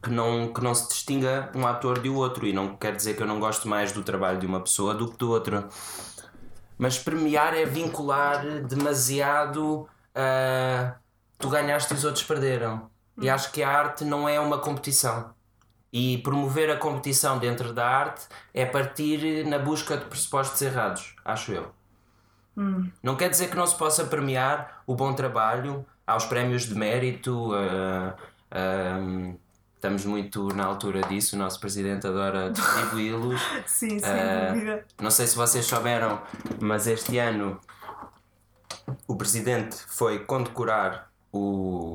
que, 0.02 0.10
não, 0.10 0.52
que 0.52 0.60
não 0.60 0.74
se 0.74 0.88
distinga 0.88 1.50
um 1.54 1.66
ator 1.66 2.00
de 2.00 2.08
outro, 2.08 2.46
e 2.46 2.52
não 2.52 2.76
quer 2.76 2.94
dizer 2.96 3.14
que 3.14 3.22
eu 3.22 3.26
não 3.26 3.38
gosto 3.38 3.68
mais 3.68 3.92
do 3.92 4.02
trabalho 4.02 4.38
de 4.38 4.46
uma 4.46 4.60
pessoa 4.60 4.94
do 4.94 5.10
que 5.10 5.16
do 5.16 5.30
outro. 5.30 5.68
Mas 6.76 6.98
premiar 6.98 7.54
é 7.54 7.64
vincular 7.64 8.44
demasiado 8.62 9.88
a 10.14 10.96
tu 11.38 11.48
ganhaste 11.48 11.92
e 11.92 11.96
os 11.96 12.04
outros 12.04 12.24
perderam. 12.24 12.90
E 13.20 13.28
acho 13.30 13.52
que 13.52 13.62
a 13.62 13.68
arte 13.68 14.04
não 14.04 14.28
é 14.28 14.40
uma 14.40 14.58
competição. 14.58 15.34
E 15.92 16.18
promover 16.18 16.70
a 16.70 16.76
competição 16.76 17.38
dentro 17.38 17.72
da 17.72 17.86
arte 17.86 18.26
é 18.54 18.64
partir 18.64 19.46
na 19.46 19.58
busca 19.58 19.96
de 19.96 20.06
pressupostos 20.06 20.60
errados, 20.62 21.14
acho 21.24 21.52
eu. 21.52 21.72
Não 23.02 23.16
quer 23.16 23.28
dizer 23.28 23.50
que 23.50 23.56
não 23.56 23.66
se 23.66 23.76
possa 23.76 24.04
premiar 24.04 24.82
o 24.86 24.94
bom 24.94 25.12
trabalho 25.14 25.86
aos 26.06 26.24
prémios 26.24 26.64
de 26.64 26.74
mérito. 26.74 27.52
ah, 27.54 28.16
ah, 28.50 29.34
estamos 29.82 30.04
muito 30.04 30.46
na 30.54 30.64
altura 30.64 31.00
disso, 31.02 31.34
o 31.34 31.38
nosso 31.40 31.58
presidente 31.58 32.06
adora 32.06 32.50
distribuí-los. 32.54 33.40
Sim, 33.66 33.98
sem 33.98 34.08
Ah, 34.08 34.52
dúvida. 34.52 34.86
não 35.00 35.10
sei 35.10 35.26
se 35.26 35.34
vocês 35.34 35.66
souberam, 35.66 36.22
mas 36.60 36.86
este 36.86 37.18
ano 37.18 37.60
o 39.08 39.16
presidente 39.16 39.76
foi 39.88 40.20
condecorar 40.24 41.10
o, 41.32 41.94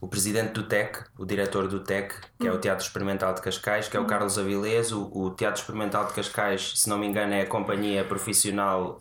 o 0.00 0.06
presidente 0.06 0.52
do 0.52 0.62
TEC, 0.68 1.04
o 1.18 1.24
diretor 1.24 1.66
do 1.66 1.80
TEC, 1.80 2.14
que 2.38 2.46
é 2.46 2.52
o 2.52 2.60
Teatro 2.60 2.84
Experimental 2.86 3.34
de 3.34 3.40
Cascais, 3.40 3.88
que 3.88 3.96
é 3.96 4.00
o 4.00 4.06
Carlos 4.06 4.38
Avilés. 4.38 4.92
O, 4.92 5.10
o 5.12 5.30
Teatro 5.32 5.60
Experimental 5.60 6.06
de 6.06 6.12
Cascais, 6.12 6.72
se 6.76 6.88
não 6.88 6.98
me 6.98 7.06
engano, 7.08 7.34
é 7.34 7.40
a 7.42 7.46
companhia 7.48 8.04
profissional 8.04 9.00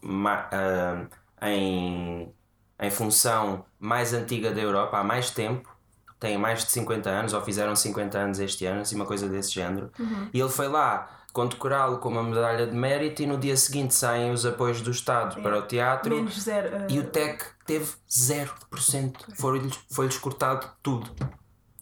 ah, 0.51 1.05
em, 1.49 2.33
em 2.79 2.89
função 2.89 3.63
mais 3.79 4.11
antiga 4.11 4.51
da 4.51 4.59
Europa, 4.61 4.97
há 4.97 5.03
mais 5.03 5.29
tempo. 5.29 5.74
Tem 6.19 6.37
mais 6.37 6.63
de 6.63 6.71
50 6.71 7.09
anos, 7.09 7.33
ou 7.33 7.41
fizeram 7.41 7.75
50 7.75 8.17
anos 8.17 8.39
este 8.39 8.65
ano, 8.65 8.81
assim, 8.81 8.95
uma 8.95 9.05
coisa 9.05 9.27
desse 9.27 9.51
género. 9.51 9.91
E 10.33 10.39
ele 10.39 10.49
foi 10.49 10.67
lá 10.67 11.09
condecorá-lo 11.33 11.97
com 11.97 12.07
uma 12.07 12.23
medalha 12.23 12.65
de 12.65 12.73
mérito 12.73 13.21
e 13.21 13.27
no 13.27 13.37
dia 13.37 13.57
seguinte 13.57 13.93
saem 13.93 14.31
os 14.31 14.45
apoios 14.45 14.79
do 14.79 14.89
Estado 14.89 15.41
para 15.41 15.59
o 15.59 15.63
teatro 15.63 16.15
Menos 16.15 16.41
zero. 16.41 16.69
ah, 16.73 16.87
e 16.89 16.97
o 16.97 17.03
TEC 17.07 17.43
teve 17.65 17.91
0%. 18.09 19.13
Foi-lhes 19.35 19.77
foi-lhes 19.91 20.17
cortado 20.17 20.65
tudo. 20.81 21.11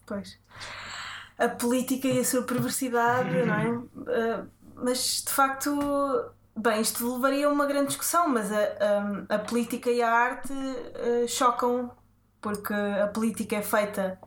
Pois. 0.08 0.40
A 1.38 1.48
política 1.48 2.08
e 2.08 2.20
a 2.20 2.26
sua 2.26 2.42
perversidade, 2.42 3.30
não 3.46 3.54
é? 3.54 3.80
Ah, 4.08 4.44
mas 4.76 5.24
de 5.24 5.32
facto, 5.32 5.70
bem, 6.58 6.82
isto 6.82 7.14
levaria 7.14 7.46
a 7.46 7.50
uma 7.52 7.68
grande 7.68 7.90
discussão, 7.90 8.28
mas 8.28 8.52
a, 8.52 8.58
a, 9.30 9.36
a 9.36 9.40
política 9.40 9.92
e 9.92 10.02
a 10.02 10.12
arte 10.12 10.52
ah, 10.52 11.28
chocam, 11.28 11.92
porque 12.44 12.74
a 12.74 13.08
política 13.08 13.58
é 13.58 13.64
feita 13.64 14.20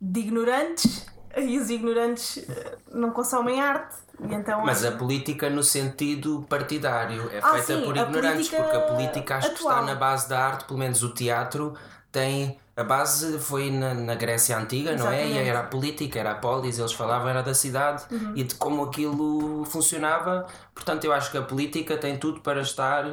de 0.00 0.20
ignorantes 0.20 1.06
e 1.36 1.58
os 1.58 1.70
ignorantes 1.70 2.38
ah, 2.50 2.78
não 2.92 3.12
consomem 3.12 3.60
arte. 3.60 3.96
E 4.20 4.34
então 4.34 4.60
Mas 4.64 4.84
a 4.84 4.92
política 4.92 5.48
no 5.48 5.62
sentido 5.62 6.44
partidário 6.48 7.30
é 7.32 7.40
Ah, 7.40 7.52
feita 7.52 7.78
sim, 7.78 7.82
por 7.84 7.96
a 7.98 8.02
ignorantes, 8.02 8.48
porque 8.50 8.76
a 8.76 8.80
política 8.80 9.36
acho 9.36 9.54
que 9.54 9.54
atual. 9.56 9.72
está 9.80 9.82
na 9.82 9.94
base 9.94 10.28
da 10.28 10.40
arte, 10.46 10.64
pelo 10.66 10.78
menos 10.78 11.02
o 11.02 11.14
teatro 11.14 11.74
tem. 12.10 12.58
A 12.76 12.84
base 12.84 13.38
foi 13.40 13.70
na, 13.72 13.92
na 13.94 14.14
Grécia 14.14 14.56
Antiga, 14.56 14.94
não 14.96 15.10
é? 15.10 15.28
E 15.28 15.30
Exatamente. 15.32 15.48
era 15.48 15.60
a 15.60 15.64
política, 15.64 16.18
era 16.20 16.30
a 16.32 16.34
polis, 16.36 16.78
eles 16.78 16.92
falavam 16.92 17.28
era 17.28 17.42
da 17.42 17.54
cidade 17.54 18.04
Uhum. 18.10 18.32
e 18.36 18.44
de 18.44 18.54
como 18.54 18.84
aquilo 18.84 19.64
funcionava. 19.64 20.46
Portanto, 20.74 21.04
eu 21.04 21.12
acho 21.12 21.30
que 21.32 21.38
a 21.38 21.42
política 21.42 21.98
tem 21.98 22.18
tudo 22.18 22.40
para 22.40 22.60
estar 22.60 23.04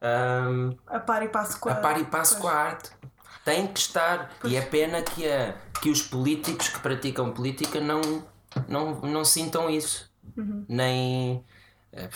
ahm, 0.00 0.70
a 0.86 1.00
par 1.00 1.22
e 1.22 1.28
passo 1.28 1.58
com 1.60 1.68
a 1.68 1.74
par 1.74 2.00
e 2.00 2.04
passo 2.04 2.34
pois. 2.34 2.42
com 2.42 2.48
a 2.48 2.52
arte. 2.54 2.90
Tem 3.48 3.66
que 3.66 3.80
estar. 3.80 4.30
E 4.44 4.56
é 4.56 4.60
pena 4.62 5.02
que, 5.02 5.26
a, 5.28 5.54
que 5.80 5.90
os 5.90 6.02
políticos 6.02 6.68
que 6.68 6.78
praticam 6.80 7.32
política 7.32 7.80
não, 7.80 8.00
não, 8.68 9.00
não 9.00 9.24
sintam 9.24 9.70
isso. 9.70 10.10
Uhum. 10.36 10.64
Nem. 10.68 11.44
eh, 11.92 12.08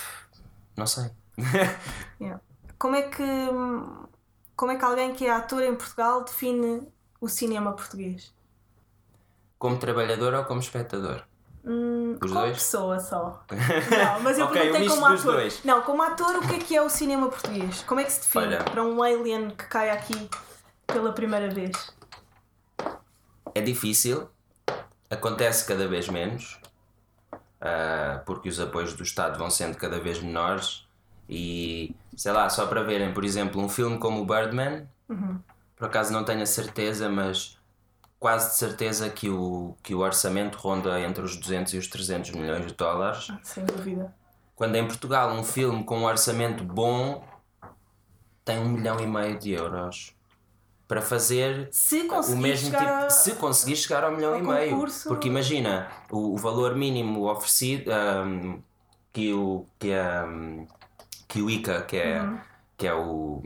Não 0.77 0.85
sei. 0.87 1.09
Yeah. 2.21 2.39
Como 2.77 2.95
é 2.95 3.01
que 3.03 3.23
como 4.55 4.71
é 4.71 4.75
que 4.77 4.85
alguém 4.85 5.13
que 5.13 5.25
é 5.25 5.31
ator 5.31 5.63
em 5.63 5.75
Portugal 5.75 6.23
define 6.23 6.87
o 7.19 7.27
cinema 7.27 7.73
português? 7.73 8.31
Como 9.57 9.77
trabalhador 9.77 10.33
ou 10.33 10.43
como 10.45 10.59
espectador? 10.59 11.23
Hum, 11.65 12.13
Os 12.21 12.29
como 12.31 12.33
dois? 12.41 12.57
pessoa 12.57 12.99
só. 12.99 13.43
Não, 13.49 14.19
mas 14.21 14.37
eu 14.37 14.45
Ok, 14.45 14.61
um 14.61 14.63
perguntei 14.73 14.87
como 14.89 15.05
ator. 15.05 15.33
dois. 15.33 15.63
Não, 15.63 15.81
como 15.81 16.03
ator, 16.03 16.35
o 16.37 16.47
que 16.47 16.55
é 16.55 16.59
que 16.59 16.75
é 16.75 16.81
o 16.81 16.89
cinema 16.89 17.29
português? 17.29 17.81
Como 17.87 17.99
é 18.01 18.03
que 18.03 18.11
se 18.11 18.19
define 18.21 18.45
Olha. 18.55 18.63
para 18.63 18.83
um 18.83 19.01
alien 19.01 19.49
que 19.51 19.65
cai 19.67 19.89
aqui 19.89 20.29
pela 20.87 21.11
primeira 21.11 21.49
vez? 21.49 21.93
É 23.55 23.61
difícil, 23.61 24.29
acontece 25.09 25.67
cada 25.67 25.87
vez 25.87 26.09
menos, 26.09 26.59
ah, 27.61 28.21
porque 28.25 28.49
os 28.49 28.59
apoios 28.59 28.93
do 28.93 29.03
Estado 29.03 29.37
vão 29.37 29.49
sendo 29.49 29.77
cada 29.77 29.99
vez 29.99 30.21
menores. 30.21 30.85
E 31.29 31.95
sei 32.15 32.31
lá, 32.31 32.49
só 32.49 32.67
para 32.67 32.83
verem, 32.83 33.13
por 33.13 33.23
exemplo, 33.23 33.61
um 33.61 33.69
filme 33.69 33.97
como 33.97 34.21
o 34.21 34.25
Birdman, 34.25 34.87
por 35.75 35.87
acaso 35.87 36.11
não 36.11 36.23
tenho 36.23 36.41
a 36.41 36.45
certeza, 36.45 37.09
mas 37.09 37.57
quase 38.19 38.51
de 38.51 38.55
certeza 38.55 39.09
que 39.09 39.29
o, 39.29 39.75
que 39.83 39.93
o 39.93 39.99
orçamento 39.99 40.57
ronda 40.57 40.99
entre 40.99 41.23
os 41.23 41.35
200 41.35 41.73
e 41.73 41.77
os 41.77 41.87
300 41.87 42.31
milhões 42.31 42.65
de 42.65 42.73
dólares. 42.73 43.27
Sem 43.43 43.65
dúvida. 43.65 44.13
Quando 44.55 44.75
em 44.75 44.87
Portugal 44.87 45.31
um 45.31 45.43
filme 45.43 45.83
com 45.83 45.99
um 45.99 46.05
orçamento 46.05 46.63
bom 46.63 47.25
tem 48.45 48.59
um 48.59 48.69
milhão 48.69 48.99
e 48.99 49.07
meio 49.07 49.39
de 49.39 49.51
euros 49.51 50.15
para 50.93 51.01
fazer 51.01 51.69
o 52.29 52.35
mesmo 52.35 52.69
tipo, 52.69 52.83
a- 52.83 53.09
se 53.09 53.31
conseguir 53.33 53.75
chegar 53.75 54.03
ao 54.03 54.11
milhão 54.11 54.33
ao 54.33 54.39
e 54.39 54.43
meio. 54.43 54.69
concurso- 54.71 55.07
Porque 55.09 55.27
imagina, 55.27 55.87
o, 56.11 56.33
o 56.35 56.37
valor 56.37 56.75
mínimo 56.75 57.27
oferecido 57.31 57.91
ahm, 57.91 58.59
que, 59.11 59.33
o, 59.33 59.65
que, 59.79 59.91
a, 59.91 60.27
que 61.27 61.41
o 61.41 61.49
ICA, 61.49 61.81
que 61.81 61.97
é, 61.97 62.21
Uhum. 62.21 62.37
que, 62.77 62.87
é 62.87 62.93
o, 62.93 63.41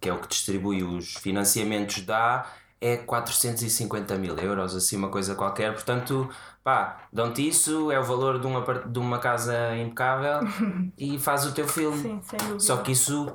que 0.00 0.08
é 0.10 0.12
o 0.12 0.18
que 0.18 0.28
distribui 0.28 0.82
os 0.82 1.14
financiamentos, 1.14 2.02
dá 2.02 2.44
é 2.78 2.96
450 2.98 4.16
mil 4.16 4.36
euros, 4.36 4.74
assim 4.76 4.96
uma 4.96 5.08
coisa 5.08 5.34
qualquer. 5.34 5.72
Portanto, 5.72 6.28
pá, 6.64 7.02
dão-te 7.12 7.46
isso, 7.48 7.90
é 7.90 7.98
o 7.98 8.04
valor 8.04 8.38
de 8.40 8.46
uma, 8.46 8.60
de 8.84 8.98
uma 8.98 9.18
casa 9.18 9.74
impecável 9.76 10.40
e 10.98 11.18
faz 11.18 11.46
o 11.46 11.52
teu 11.52 11.66
filme. 11.66 12.02
Sim, 12.02 12.20
sem 12.22 12.38
dúvida. 12.40 12.58
Só 12.60 12.76
que 12.78 12.92
isso 12.92 13.32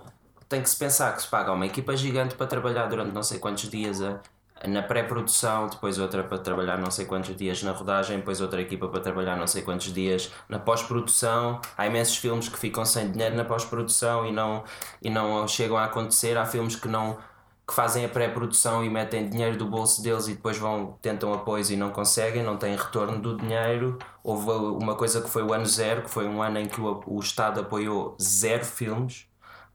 tem 0.50 0.62
que 0.62 0.70
se 0.70 0.78
pensar 0.78 1.16
que 1.16 1.22
se 1.22 1.28
paga 1.28 1.52
uma 1.52 1.66
equipa 1.66 1.96
gigante 1.96 2.36
para 2.36 2.48
trabalhar 2.48 2.88
durante 2.88 3.14
não 3.14 3.24
sei 3.24 3.40
quantos 3.40 3.70
dias 3.70 4.02
a, 4.02 4.20
na 4.66 4.82
pré-produção, 4.82 5.68
depois 5.68 6.00
outra 6.00 6.24
para 6.24 6.38
trabalhar 6.40 6.78
não 6.78 6.90
sei 6.90 7.06
quantos 7.06 7.36
dias 7.36 7.62
na 7.64 7.72
rodagem, 7.72 8.18
depois 8.18 8.42
outra 8.42 8.62
equipa 8.62 8.88
para 8.88 9.00
trabalhar 9.00 9.36
não 9.36 9.46
sei 9.46 9.62
quantos 9.62 9.94
dias 9.94 10.32
na 10.50 10.58
pós-produção. 10.58 11.60
Há 11.78 11.86
imensos 11.86 12.18
filmes 12.18 12.50
que 12.50 12.58
ficam 12.58 12.86
sem 12.86 13.12
dinheiro 13.12 13.36
na 13.36 13.46
pós-produção 13.46 14.26
e 14.26 14.32
não, 14.32 14.64
e 15.02 15.10
não 15.10 15.48
chegam 15.48 15.78
a 15.78 15.86
acontecer. 15.86 16.38
Há 16.38 16.46
filmes 16.46 16.76
que 16.76 16.88
não 16.88 17.18
que 17.68 17.74
fazem 17.74 18.06
a 18.06 18.10
pré-produção 18.10 18.84
e 18.84 18.90
metem 18.90 19.30
dinheiro 19.30 19.58
do 19.58 19.66
bolso 19.66 20.02
deles 20.02 20.28
e 20.30 20.36
depois 20.36 20.58
vão 20.58 20.98
tentam 21.02 21.34
apoios 21.34 21.70
e 21.70 21.76
não 21.76 21.90
conseguem, 21.92 22.42
não 22.42 22.56
têm 22.58 22.78
retorno 22.78 23.20
do 23.20 23.36
dinheiro. 23.36 24.00
Houve 24.24 24.50
uma 24.52 24.96
coisa 24.96 25.22
que 25.22 25.30
foi 25.30 25.44
o 25.44 25.54
ano 25.54 25.66
zero, 25.66 26.04
que 26.04 26.10
foi 26.10 26.28
um 26.28 26.42
ano 26.42 26.60
em 26.60 26.68
que 26.68 26.80
o, 26.80 27.04
o 27.06 27.20
Estado 27.20 27.60
apoiou 27.60 28.16
zero 28.22 28.64
filmes. 28.64 29.27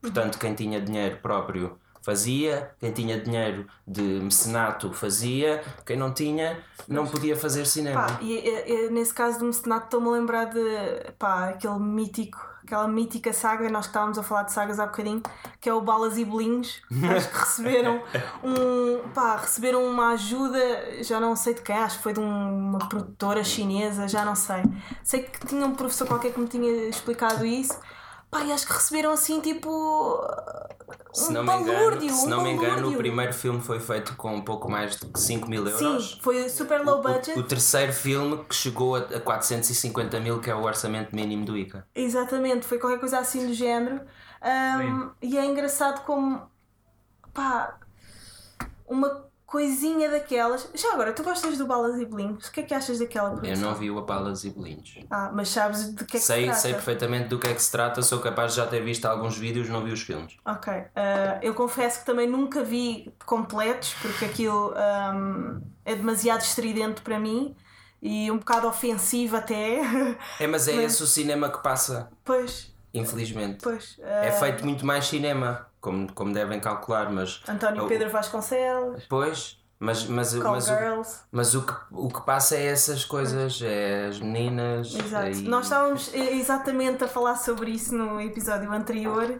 Portanto, 0.02 0.38
quem 0.38 0.54
tinha 0.54 0.80
dinheiro 0.80 1.16
próprio 1.22 1.78
fazia, 2.02 2.72
quem 2.80 2.90
tinha 2.92 3.20
dinheiro 3.20 3.66
de 3.86 4.02
mecenato 4.02 4.92
fazia, 4.92 5.62
quem 5.86 5.96
não 5.96 6.12
tinha 6.12 6.58
não 6.88 7.06
podia 7.06 7.36
fazer 7.36 7.64
cinema. 7.64 8.02
Pá, 8.06 8.18
e, 8.20 8.32
e, 8.38 8.86
e 8.86 8.90
nesse 8.90 9.14
caso 9.14 9.38
do 9.38 9.44
mecenato 9.44 9.84
estou-me 9.84 10.08
a 10.08 10.10
lembrar 10.10 10.46
de 10.46 10.60
pá, 11.16 11.50
aquele 11.50 11.78
mítico, 11.78 12.44
aquela 12.64 12.88
mítica 12.88 13.32
saga, 13.32 13.68
nós 13.70 13.86
que 13.86 13.90
estávamos 13.90 14.18
a 14.18 14.22
falar 14.24 14.42
de 14.42 14.52
sagas 14.52 14.80
há 14.80 14.86
bocadinho, 14.86 15.22
que 15.60 15.68
é 15.68 15.72
o 15.74 15.80
Balas 15.80 16.18
e 16.18 16.24
Bolinhos, 16.24 16.82
acho 17.16 17.28
que 17.30 17.38
receberam 17.38 18.02
um, 18.42 19.08
pá, 19.14 19.36
receberam 19.36 19.84
uma 19.84 20.08
ajuda, 20.14 20.58
já 21.04 21.20
não 21.20 21.36
sei 21.36 21.54
de 21.54 21.62
quem, 21.62 21.76
acho 21.76 21.98
que 21.98 22.02
foi 22.02 22.12
de 22.14 22.18
um- 22.18 22.70
uma 22.70 22.88
produtora 22.88 23.44
chinesa, 23.44 24.08
já 24.08 24.24
não 24.24 24.34
sei. 24.34 24.62
Sei 25.04 25.22
que 25.22 25.46
tinha 25.46 25.64
um 25.64 25.74
professor 25.76 26.08
qualquer 26.08 26.32
que 26.32 26.40
me 26.40 26.48
tinha 26.48 26.88
explicado 26.88 27.46
isso. 27.46 27.78
Pá, 28.32 28.42
e 28.44 28.50
acho 28.50 28.66
que 28.66 28.72
receberam 28.72 29.12
assim 29.12 29.42
tipo. 29.42 30.18
Se 31.12 31.28
um 31.28 31.32
não 31.34 31.44
me 31.44 31.52
engano, 31.52 31.78
balúrdio, 31.78 32.08
se 32.14 32.24
um 32.24 32.28
não 32.30 32.42
me 32.42 32.50
engano 32.50 32.88
o 32.88 32.96
primeiro 32.96 33.34
filme 33.34 33.60
foi 33.60 33.78
feito 33.78 34.16
com 34.16 34.34
um 34.34 34.40
pouco 34.40 34.70
mais 34.70 34.96
de 34.96 35.06
5 35.20 35.50
mil 35.50 35.68
euros. 35.68 36.12
Sim, 36.12 36.18
foi 36.22 36.48
super 36.48 36.82
low 36.82 37.02
budget. 37.02 37.38
O, 37.38 37.40
o 37.40 37.42
terceiro 37.42 37.92
filme 37.92 38.42
que 38.44 38.54
chegou 38.54 38.96
a, 38.96 39.00
a 39.00 39.20
450 39.20 40.18
mil, 40.20 40.40
que 40.40 40.50
é 40.50 40.54
o 40.54 40.62
orçamento 40.62 41.14
mínimo 41.14 41.44
do 41.44 41.58
ICA. 41.58 41.86
Exatamente, 41.94 42.66
foi 42.66 42.78
qualquer 42.78 42.98
coisa 42.98 43.18
assim 43.18 43.46
do 43.46 43.52
género. 43.52 44.00
Ahm, 44.40 45.10
e 45.20 45.36
é 45.36 45.44
engraçado 45.44 46.02
como 46.06 46.50
pá, 47.34 47.78
uma 48.88 49.26
coisinha 49.52 50.08
daquelas. 50.10 50.66
Já 50.74 50.94
agora, 50.94 51.12
tu 51.12 51.22
gostas 51.22 51.58
do 51.58 51.66
Balas 51.66 52.00
e 52.00 52.06
Bolinhos? 52.06 52.48
O 52.48 52.50
que 52.52 52.60
é 52.60 52.62
que 52.62 52.72
achas 52.72 52.98
daquela 52.98 53.28
Eu 53.28 53.36
produção? 53.36 53.68
não 53.70 53.74
vi 53.74 53.90
o 53.90 53.98
Apalas 53.98 54.44
e 54.44 54.50
Bolinhos. 54.50 54.98
Ah, 55.10 55.30
mas 55.34 55.50
sabes 55.50 55.94
de 55.94 56.04
que 56.06 56.16
é 56.16 56.18
que 56.18 56.18
se 56.20 56.26
Sei, 56.26 56.44
trata? 56.46 56.58
sei 56.58 56.72
perfeitamente 56.72 57.28
do 57.28 57.38
que 57.38 57.46
é 57.46 57.52
que 57.54 57.60
se 57.62 57.70
trata, 57.70 58.00
sou 58.00 58.18
capaz 58.20 58.52
de 58.52 58.56
já 58.56 58.66
ter 58.66 58.82
visto 58.82 59.04
alguns 59.04 59.36
vídeos, 59.36 59.68
não 59.68 59.84
vi 59.84 59.92
os 59.92 60.00
filmes. 60.00 60.38
Ok. 60.46 60.72
Ah, 60.96 61.38
eu 61.42 61.52
confesso 61.52 62.00
que 62.00 62.06
também 62.06 62.26
nunca 62.26 62.64
vi 62.64 63.12
completos, 63.26 63.94
porque 64.00 64.24
aquilo 64.24 64.72
ahm, 64.74 65.60
é 65.84 65.94
demasiado 65.94 66.40
estridente 66.40 67.02
para 67.02 67.20
mim 67.20 67.54
e 68.00 68.30
um 68.30 68.38
bocado 68.38 68.66
ofensivo 68.66 69.36
até. 69.36 69.82
É, 70.40 70.46
mas 70.46 70.66
é 70.66 70.72
Mas- 70.76 70.94
esse 70.94 71.02
o 71.02 71.06
cinema 71.06 71.50
que 71.50 71.62
passa, 71.62 72.10
pois, 72.24 72.74
infelizmente. 72.94 73.58
pois. 73.62 73.96
É 74.00 74.28
ah, 74.30 74.32
feito 74.32 74.64
muito 74.64 74.86
mais 74.86 75.04
cinema, 75.06 75.66
como, 75.82 76.10
como 76.14 76.32
devem 76.32 76.58
calcular, 76.60 77.10
mas. 77.12 77.42
António 77.46 77.84
o- 77.84 77.88
Pedro 77.88 78.08
Vasconcelos, 78.08 79.04
Pois, 79.10 79.58
mas, 79.78 80.04
mas, 80.06 80.32
Call 80.34 80.52
mas, 80.52 80.68
o, 80.70 80.74
Girls. 80.78 81.20
mas 81.30 81.54
o, 81.54 81.62
que, 81.66 81.74
o 81.90 82.08
que 82.08 82.20
passa 82.24 82.54
é 82.56 82.66
essas 82.66 83.04
coisas, 83.04 83.60
é 83.62 84.06
as 84.06 84.18
meninas. 84.20 84.94
Exato. 84.94 85.40
Nós 85.42 85.64
estávamos 85.66 86.14
eh, 86.14 86.36
exatamente 86.36 87.04
a 87.04 87.08
falar 87.08 87.34
sobre 87.36 87.72
isso 87.72 87.94
no 87.94 88.18
episódio 88.20 88.72
anterior. 88.72 89.38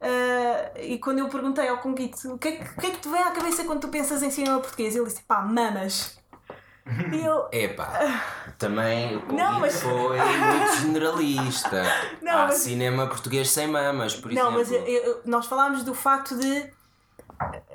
eh, 0.00 0.72
e 0.94 0.98
quando 0.98 1.18
eu 1.18 1.28
perguntei 1.28 1.68
ao 1.68 1.78
Conguito 1.78 2.32
o 2.34 2.38
que, 2.38 2.48
é 2.48 2.52
que, 2.52 2.62
o 2.64 2.80
que 2.80 2.86
é 2.86 2.90
que 2.90 2.98
te 2.98 3.08
vem 3.08 3.20
à 3.22 3.32
cabeça 3.32 3.64
quando 3.64 3.80
tu 3.80 3.88
pensas 3.88 4.22
em 4.22 4.30
cinema 4.30 4.60
português, 4.60 4.94
ele 4.96 5.04
disse 5.04 5.22
pá, 5.22 5.40
mamas. 5.42 6.18
E 7.12 7.24
eu, 7.24 7.46
Epá, 7.52 8.49
também 8.60 9.16
o 9.16 9.32
Não, 9.32 9.58
mas- 9.58 9.80
foi 9.82 10.18
muito 10.18 10.76
generalista. 10.82 11.82
Não, 12.22 12.32
Há 12.42 12.46
mas- 12.46 12.58
cinema 12.58 13.06
português 13.08 13.50
sem 13.50 13.66
mamas, 13.66 14.14
por 14.14 14.30
não, 14.32 14.52
mas 14.52 14.70
exemplo. 14.70 14.88
eu- 14.88 15.02
eu- 15.02 15.20
nós 15.24 15.46
falámos 15.46 15.82
do 15.82 15.94
facto 15.94 16.36
de 16.38 16.70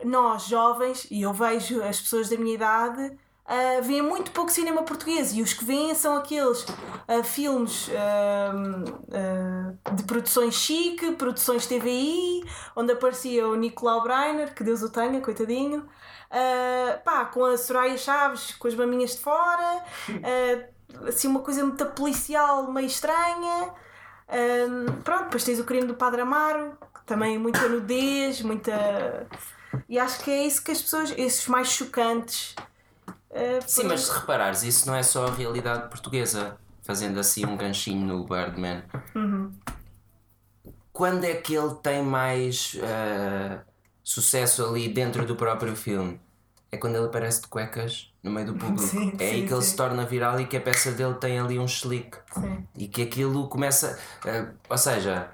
nós 0.03 0.43
jovens, 0.43 1.07
e 1.09 1.23
eu 1.23 1.33
vejo 1.33 1.81
as 1.83 1.99
pessoas 1.99 2.29
da 2.29 2.37
minha 2.37 2.53
idade, 2.53 3.17
ah, 3.47 3.81
veem 3.81 4.01
muito 4.03 4.29
pouco 4.31 4.51
cinema 4.51 4.83
português 4.83 5.33
e 5.33 5.41
os 5.41 5.53
que 5.53 5.65
veem 5.65 5.93
são 5.95 6.15
aqueles 6.15 6.65
ah, 7.07 7.23
filmes 7.23 7.89
ah, 7.95 8.53
ah, 9.11 9.91
de 9.93 10.03
produções 10.03 10.53
chique, 10.53 11.11
produções 11.13 11.65
TVI, 11.65 12.43
onde 12.75 12.93
aparecia 12.93 13.47
o 13.47 13.55
Nicolau 13.55 14.03
Breiner, 14.03 14.53
que 14.53 14.63
Deus 14.63 14.81
o 14.83 14.89
tenha, 14.89 15.19
coitadinho, 15.19 15.87
ah, 16.29 16.99
pá, 17.03 17.25
com 17.25 17.43
a 17.45 17.57
Soraya 17.57 17.97
Chaves 17.97 18.53
com 18.55 18.67
as 18.67 18.75
maminhas 18.75 19.11
de 19.15 19.19
fora, 19.21 19.83
ah, 20.23 20.74
assim 21.07 21.27
uma 21.27 21.39
coisa 21.41 21.63
muito 21.63 21.85
policial, 21.87 22.71
meio 22.71 22.87
estranha. 22.87 23.73
Ahm, 24.27 25.01
pronto, 25.03 25.25
depois 25.25 25.43
tens 25.43 25.59
o 25.59 25.63
crime 25.63 25.85
do 25.85 25.93
Padre 25.93 26.21
Amaro, 26.21 26.77
que 26.93 27.05
também 27.05 27.37
muita 27.37 27.67
nudez, 27.67 28.41
muita. 28.41 29.27
E 29.87 29.99
acho 29.99 30.23
que 30.23 30.31
é 30.31 30.45
isso 30.45 30.63
que 30.63 30.71
as 30.71 30.81
pessoas, 30.81 31.13
esses 31.17 31.47
mais 31.47 31.67
chocantes. 31.67 32.55
ah, 33.31 33.61
Sim, 33.65 33.83
mas 33.83 34.01
se 34.01 34.11
reparares, 34.13 34.63
isso 34.63 34.87
não 34.87 34.95
é 34.95 35.03
só 35.03 35.27
a 35.27 35.31
realidade 35.31 35.89
portuguesa. 35.89 36.57
Fazendo 36.81 37.19
assim 37.19 37.43
um 37.45 37.57
ganchinho 37.57 38.05
no 38.05 38.25
Birdman. 38.25 38.83
Uhum. 39.15 39.51
Quando 40.93 41.23
é 41.23 41.33
que 41.33 41.55
ele 41.55 41.73
tem 41.81 42.03
mais 42.03 42.77
ah, 42.83 43.63
sucesso 44.03 44.63
ali 44.63 44.87
dentro 44.87 45.25
do 45.25 45.35
próprio 45.35 45.75
filme? 45.75 46.21
É 46.75 46.77
quando 46.77 46.97
ele 46.97 47.05
aparece 47.05 47.41
de 47.41 47.47
cuecas 47.47 48.11
no 48.21 48.29
meio 48.31 48.47
do 48.47 48.53
público. 48.59 48.81
Sim, 48.81 49.13
é 49.17 49.23
aí 49.23 49.41
sim, 49.41 49.47
que 49.47 49.53
ele 49.53 49.61
sim. 49.61 49.69
se 49.69 49.75
torna 49.77 50.05
viral 50.05 50.39
e 50.39 50.45
que 50.45 50.57
a 50.57 50.61
peça 50.61 50.91
dele 50.91 51.13
tem 51.15 51.39
ali 51.39 51.57
um 51.57 51.65
slick. 51.65 52.17
Sim. 52.33 52.67
E 52.75 52.87
que 52.87 53.03
aquilo 53.03 53.47
começa. 53.47 53.97
ah, 54.25 54.51
ou 54.69 54.77
seja, 54.77 55.29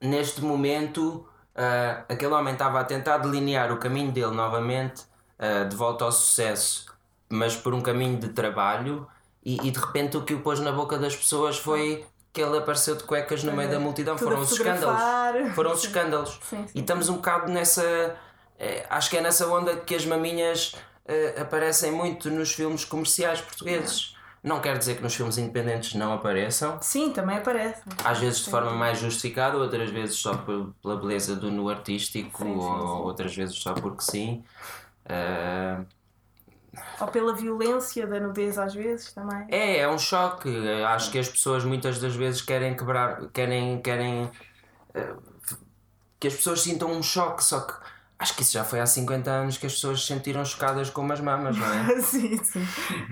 neste 0.00 0.40
momento, 0.40 1.26
ah, 1.56 2.04
aquele 2.08 2.32
homem 2.32 2.52
estava 2.52 2.80
a 2.80 2.84
tentar 2.84 3.18
delinear 3.18 3.72
o 3.72 3.78
caminho 3.78 4.12
dele 4.12 4.30
novamente 4.30 5.02
ah, 5.38 5.64
de 5.64 5.74
volta 5.74 6.04
ao 6.04 6.12
sucesso, 6.12 6.86
mas 7.28 7.56
por 7.56 7.74
um 7.74 7.80
caminho 7.80 8.18
de 8.18 8.28
trabalho, 8.28 9.08
e, 9.44 9.56
e 9.66 9.70
de 9.70 9.78
repente 9.78 10.16
o 10.16 10.22
que 10.22 10.34
o 10.34 10.40
pôs 10.40 10.60
na 10.60 10.70
boca 10.70 10.98
das 10.98 11.16
pessoas 11.16 11.58
foi 11.58 12.06
que 12.32 12.40
ele 12.40 12.58
apareceu 12.58 12.94
de 12.94 13.02
cuecas 13.02 13.42
no 13.42 13.52
meio 13.52 13.70
da 13.70 13.80
multidão. 13.80 14.14
Tudo 14.14 14.28
Foram 14.28 14.42
os 14.42 14.52
escândalos. 14.52 15.54
Foram 15.54 15.72
os 15.72 15.84
escândalos. 15.84 16.40
Sim, 16.42 16.64
sim. 16.66 16.72
E 16.74 16.80
estamos 16.80 17.08
um 17.08 17.14
bocado 17.14 17.50
nessa. 17.50 18.16
Eh, 18.60 18.86
acho 18.90 19.10
que 19.10 19.16
é 19.16 19.20
nessa 19.20 19.46
onda 19.48 19.76
que 19.78 19.94
as 19.96 20.04
maminhas 20.06 20.74
eh, 21.06 21.34
aparecem 21.40 21.90
muito 21.90 22.30
nos 22.30 22.52
filmes 22.52 22.84
comerciais 22.84 23.40
portugueses. 23.40 24.14
Não 24.42 24.58
quer 24.60 24.78
dizer 24.78 24.96
que 24.96 25.02
nos 25.02 25.14
filmes 25.14 25.36
independentes 25.36 25.94
não 25.94 26.14
apareçam, 26.14 26.78
Sim, 26.80 27.12
também 27.12 27.36
aparece. 27.36 27.82
às 28.04 28.18
vezes 28.18 28.44
de 28.44 28.50
forma 28.50 28.70
mais 28.72 28.98
justificada, 28.98 29.58
outras 29.58 29.90
vezes 29.90 30.16
só 30.16 30.34
pe- 30.34 30.66
pela 30.82 30.96
beleza 30.96 31.36
do 31.36 31.50
no 31.50 31.68
artístico, 31.68 32.38
Sim, 32.38 32.54
sim, 32.54 32.58
ou 32.58 33.02
outras 33.04 33.36
vezes 33.36 33.56
só 33.56 33.74
porque 33.74 34.02
sim. 34.02 34.42
Eh, 35.04 35.78
Ou 37.00 37.08
pela 37.08 37.34
violência 37.34 38.06
da 38.06 38.18
nudez 38.20 38.56
às 38.58 38.74
vezes 38.74 39.12
também. 39.12 39.44
É, 39.50 39.78
é 39.80 39.88
um 39.90 39.98
choque. 39.98 40.48
Acho 40.86 41.10
que 41.10 41.18
as 41.18 41.28
pessoas 41.28 41.64
muitas 41.64 41.98
das 42.00 42.14
vezes 42.16 42.40
querem 42.40 42.74
quebrar, 42.76 43.26
querem, 43.34 43.82
querem 43.82 44.30
eh, 44.94 45.14
que 46.18 46.28
as 46.28 46.34
pessoas 46.34 46.62
sintam 46.62 46.90
um 46.92 47.02
choque, 47.02 47.42
só 47.44 47.60
que 47.60 47.74
acho 48.20 48.34
que 48.36 48.42
isso 48.42 48.52
já 48.52 48.62
foi 48.64 48.80
há 48.80 48.86
50 48.86 49.30
anos 49.30 49.58
que 49.58 49.66
as 49.66 49.72
pessoas 49.74 50.00
se 50.02 50.06
sentiram 50.06 50.44
chocadas 50.44 50.90
com 50.90 51.00
umas 51.00 51.20
mamas, 51.20 51.56
não 51.56 51.66
é? 51.66 52.00
sim, 52.02 52.36
sim. 52.44 52.66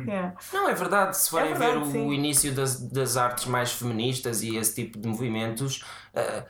Yeah. 0.07 0.35
Não, 0.53 0.69
é 0.69 0.75
verdade, 0.75 1.17
se 1.17 1.31
forem 1.31 1.55
verdade, 1.55 1.73
ver 1.75 1.79
o, 1.79 1.91
sim. 1.91 2.13
início 2.13 2.55
das, 2.55 2.81
das 2.81 3.17
artes 3.17 3.47
mais 3.47 3.73
feministas 3.73 4.43
e 4.43 4.57
esse 4.57 4.75
tipo 4.75 4.99
de 4.99 5.09
movimentos, 5.09 5.83
eh, 6.15 6.45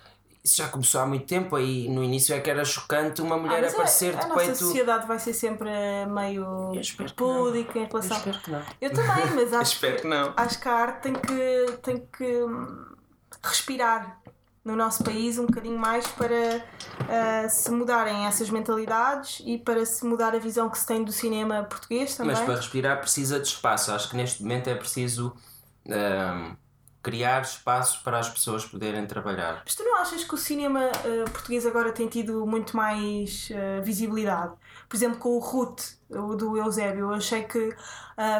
isso 0.45 0.57
já 0.57 0.69
começou 0.69 1.01
há 1.01 1.07
muito 1.07 1.27
tempo. 1.27 1.57
Aí 1.57 1.89
no 1.89 2.03
início 2.03 2.35
é 2.35 2.41
que 2.41 2.51
era 2.51 2.65
chocante 2.65 3.21
uma 3.21 3.37
Ah, 3.37 3.39
mulher 3.39 3.63
mas 3.63 3.75
aparecer 3.75 4.15
a, 4.17 4.19
a 4.19 4.25
de 4.29 4.35
peito. 4.35 4.57
sociedade 4.57 5.07
vai 5.07 5.19
ser 5.19 5.33
sempre 5.35 5.71
meio 6.07 6.73
Eu 6.75 6.83
púdica 7.17 7.79
em 7.79 7.83
Eu 7.83 7.89
relação. 7.89 8.17
espero 8.17 8.39
que 8.41 8.51
não. 8.51 8.63
Eu 8.81 8.93
também, 8.93 9.27
mas 9.35 9.53
acho 9.55 9.79
que 9.81 9.87
acho 10.37 10.61
que 10.61 10.69
a 10.69 10.73
arte 10.73 11.03
tem 11.03 11.13
que, 11.15 11.79
tem 11.83 11.99
que 12.01 12.45
respirar 13.43 14.21
no 14.69 14.77
nosso 14.77 15.03
país 15.03 15.39
um 15.39 15.47
bocadinho 15.47 15.79
mais 15.79 16.07
para 16.09 16.63
ah, 17.09 17.49
se 17.49 17.71
mudarem 17.71 18.27
essas 18.27 18.51
mentalidades 18.51 19.43
e 19.47 19.57
para 19.57 19.85
se 19.87 20.05
mudar 20.05 20.35
a 20.35 20.39
visão 20.39 20.69
que 20.69 20.79
se 20.79 20.87
tem 20.87 21.03
do 21.03 21.11
cinema 21.11 21.65
português 21.65 22.15
também. 22.15 22.37
Mas 22.37 22.45
para 22.45 22.57
respirar 22.57 23.01
precisa 23.01 23.41
de 23.41 23.49
espaço. 23.49 23.91
Acho 23.91 24.11
que 24.11 24.17
neste 24.17 24.43
momento 24.43 24.69
é 24.69 24.75
preciso 24.75 25.35
ahm, 25.91 26.55
criar 27.03 27.41
espaço 27.41 28.03
para 28.05 28.19
as 28.19 28.29
pessoas 28.29 28.67
poderem 28.67 29.07
trabalhar. 29.07 29.63
Mas 29.65 29.75
tu 29.75 29.83
não 29.85 29.97
achas 29.97 30.23
que 30.23 30.35
o 30.35 30.37
cinema 30.37 30.81
ah, 30.83 31.31
português 31.31 31.65
agora 31.65 31.91
tem 31.91 32.07
tido 32.07 32.47
muito 32.47 32.77
mais 32.77 33.51
ah, 33.51 33.81
visibilidade? 33.81 34.53
Por 34.87 34.97
exemplo, 34.97 35.19
com 35.19 35.31
o 35.31 35.39
Ruth, 35.39 35.95
o 36.11 36.37
do 36.37 36.59
Eusébio, 36.59 37.07
eu 37.07 37.15
achei 37.15 37.43
que 37.43 37.75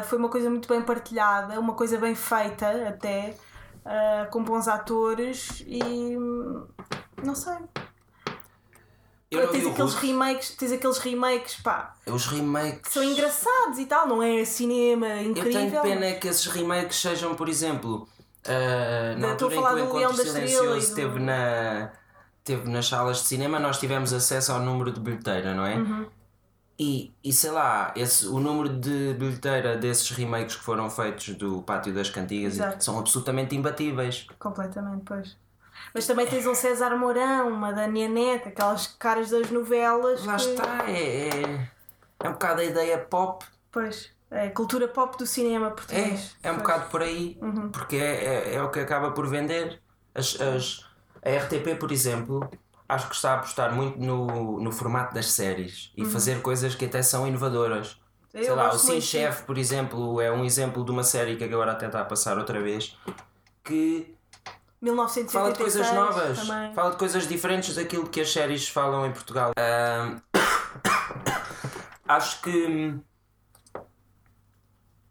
foi 0.05 0.17
uma 0.17 0.29
coisa 0.29 0.49
muito 0.49 0.67
bem 0.67 0.81
partilhada, 0.81 1.59
uma 1.59 1.73
coisa 1.73 1.97
bem 1.97 2.13
feita 2.13 2.89
até, 2.89 3.37
ah, 3.89 4.27
com 4.31 4.43
bons 4.43 4.67
atores 4.67 5.63
e 5.67 6.15
não 7.23 7.33
sei. 7.35 7.55
Eu 9.31 9.43
não 9.45 9.51
tens 9.51 9.67
aqueles 9.67 9.93
Ruth. 9.93 10.01
remakes, 10.03 10.49
tens 10.55 10.71
aqueles 10.71 10.97
remakes, 10.97 11.55
pá, 11.61 11.93
Os 12.07 12.25
remakes. 12.25 12.91
são 12.91 13.03
engraçados 13.03 13.77
e 13.77 13.85
tal, 13.85 14.07
não 14.07 14.23
é 14.23 14.43
cinema 14.43 15.07
Eu 15.07 15.29
incrível. 15.31 15.51
tenho 15.51 15.81
pena 15.83 16.05
é 16.05 16.13
que 16.13 16.27
esses 16.27 16.47
remakes 16.47 16.99
sejam, 16.99 17.35
por 17.35 17.47
exemplo, 17.47 18.07
ah, 18.47 19.13
na 19.17 19.27
Não, 19.27 19.33
estou 19.33 19.49
a 19.49 19.69
altura 19.69 19.81
em 19.83 19.85
que 19.85 19.89
o 19.89 19.93
do 19.93 19.97
Leão 19.99 20.11
Encontro 20.11 20.31
Silencioso 20.31 20.69
do- 20.71 20.77
esteve, 20.77 21.19
na, 21.19 21.91
esteve 22.39 22.69
nas 22.71 22.87
salas 22.87 23.17
de 23.17 23.27
cinema, 23.27 23.59
nós 23.59 23.79
tivemos 23.79 24.13
acesso 24.13 24.51
ao 24.51 24.61
número 24.61 24.91
de 24.91 24.99
bilheteira, 24.99 25.53
não 25.53 25.63
é? 25.65 25.75
Uhum. 25.75 26.07
E, 26.79 27.13
e 27.21 27.33
sei 27.33 27.51
lá, 27.51 27.93
esse, 27.95 28.25
o 28.27 28.39
número 28.39 28.69
de 28.69 29.13
bilheteira 29.15 29.75
desses 29.77 30.09
remakes 30.11 30.55
que 30.55 30.63
foram 30.63 30.89
feitos 30.89 31.35
do 31.35 31.61
Pátio 31.61 31.93
das 31.93 32.09
Cantigas 32.09 32.53
Exato. 32.55 32.81
são 32.83 32.97
absolutamente 32.97 33.53
imbatíveis. 33.53 34.25
Completamente, 34.39 35.03
pois. 35.05 35.35
Mas 35.93 36.07
também 36.07 36.25
tens 36.25 36.45
um 36.47 36.55
César 36.55 36.95
Mourão, 36.95 37.49
uma 37.49 37.73
Dania 37.73 38.07
Neta, 38.07 38.49
aquelas 38.49 38.87
caras 38.87 39.29
das 39.29 39.49
novelas. 39.51 40.23
Lá 40.25 40.37
que- 40.37 40.41
está, 40.43 40.89
é, 40.89 41.29
é, 41.29 41.69
é 42.23 42.29
um 42.29 42.33
bocado 42.33 42.61
a 42.61 42.63
ideia 42.63 42.97
pop 42.97 43.45
Pois, 43.71 44.09
é 44.31 44.47
a 44.47 44.51
cultura 44.51 44.87
pop 44.87 45.17
do 45.17 45.25
cinema 45.27 45.67
É, 45.67 45.71
português. 45.71 46.35
é 46.41 46.49
um 46.51 46.55
Pois. 46.55 46.63
bocado 46.67 46.89
por 46.89 47.01
aí, 47.01 47.37
Uhum. 47.41 47.69
porque 47.71 47.97
é, 47.97 48.51
é, 48.51 48.55
é 48.55 48.63
o 48.63 48.71
que 48.71 48.79
acaba 48.79 49.11
por 49.11 49.27
vender. 49.27 49.81
As, 50.15 50.39
as, 50.39 50.85
a 51.23 51.29
RTP, 51.29 51.75
por 51.75 51.91
exemplo, 51.91 52.49
acho 52.89 53.07
que 53.07 53.15
está 53.15 53.33
a 53.33 53.35
apostar 53.35 53.73
muito 53.73 53.99
no, 53.99 54.59
no 54.59 54.71
formato 54.71 55.13
das 55.13 55.31
séries 55.31 55.91
e 55.95 56.03
fazer 56.03 56.41
coisas 56.41 56.73
que 56.73 56.85
até 56.85 57.03
são 57.03 57.27
inovadoras. 57.27 57.97
Eu 58.33 58.43
Sei 58.43 58.53
lá, 58.53 58.69
o 58.73 58.77
Sim. 58.77 58.99
Chef, 58.99 59.43
por 59.43 59.57
exemplo, 59.57 60.19
é 60.19 60.31
um 60.31 60.43
exemplo 60.43 60.83
de 60.83 60.91
uma 60.91 61.03
série 61.03 61.35
que 61.35 61.43
agora 61.43 61.71
até 61.71 61.85
está 61.85 62.01
a 62.01 62.05
passar 62.05 62.37
outra 62.37 62.59
vez 62.61 62.95
que 63.63 64.15
1986 64.81 65.31
fala 65.31 65.51
de 65.51 65.57
coisas 65.57 65.93
novas, 65.93 66.47
Também. 66.47 66.73
fala 66.73 66.91
de 66.91 66.97
coisas 66.97 67.27
diferentes 67.27 67.75
daquilo 67.75 68.07
que 68.09 68.21
as 68.21 68.31
séries 68.31 68.67
falam 68.67 69.05
em 69.05 69.11
Portugal. 69.11 69.51
Ahm, 69.57 70.17
acho 72.07 72.41
que 72.41 72.95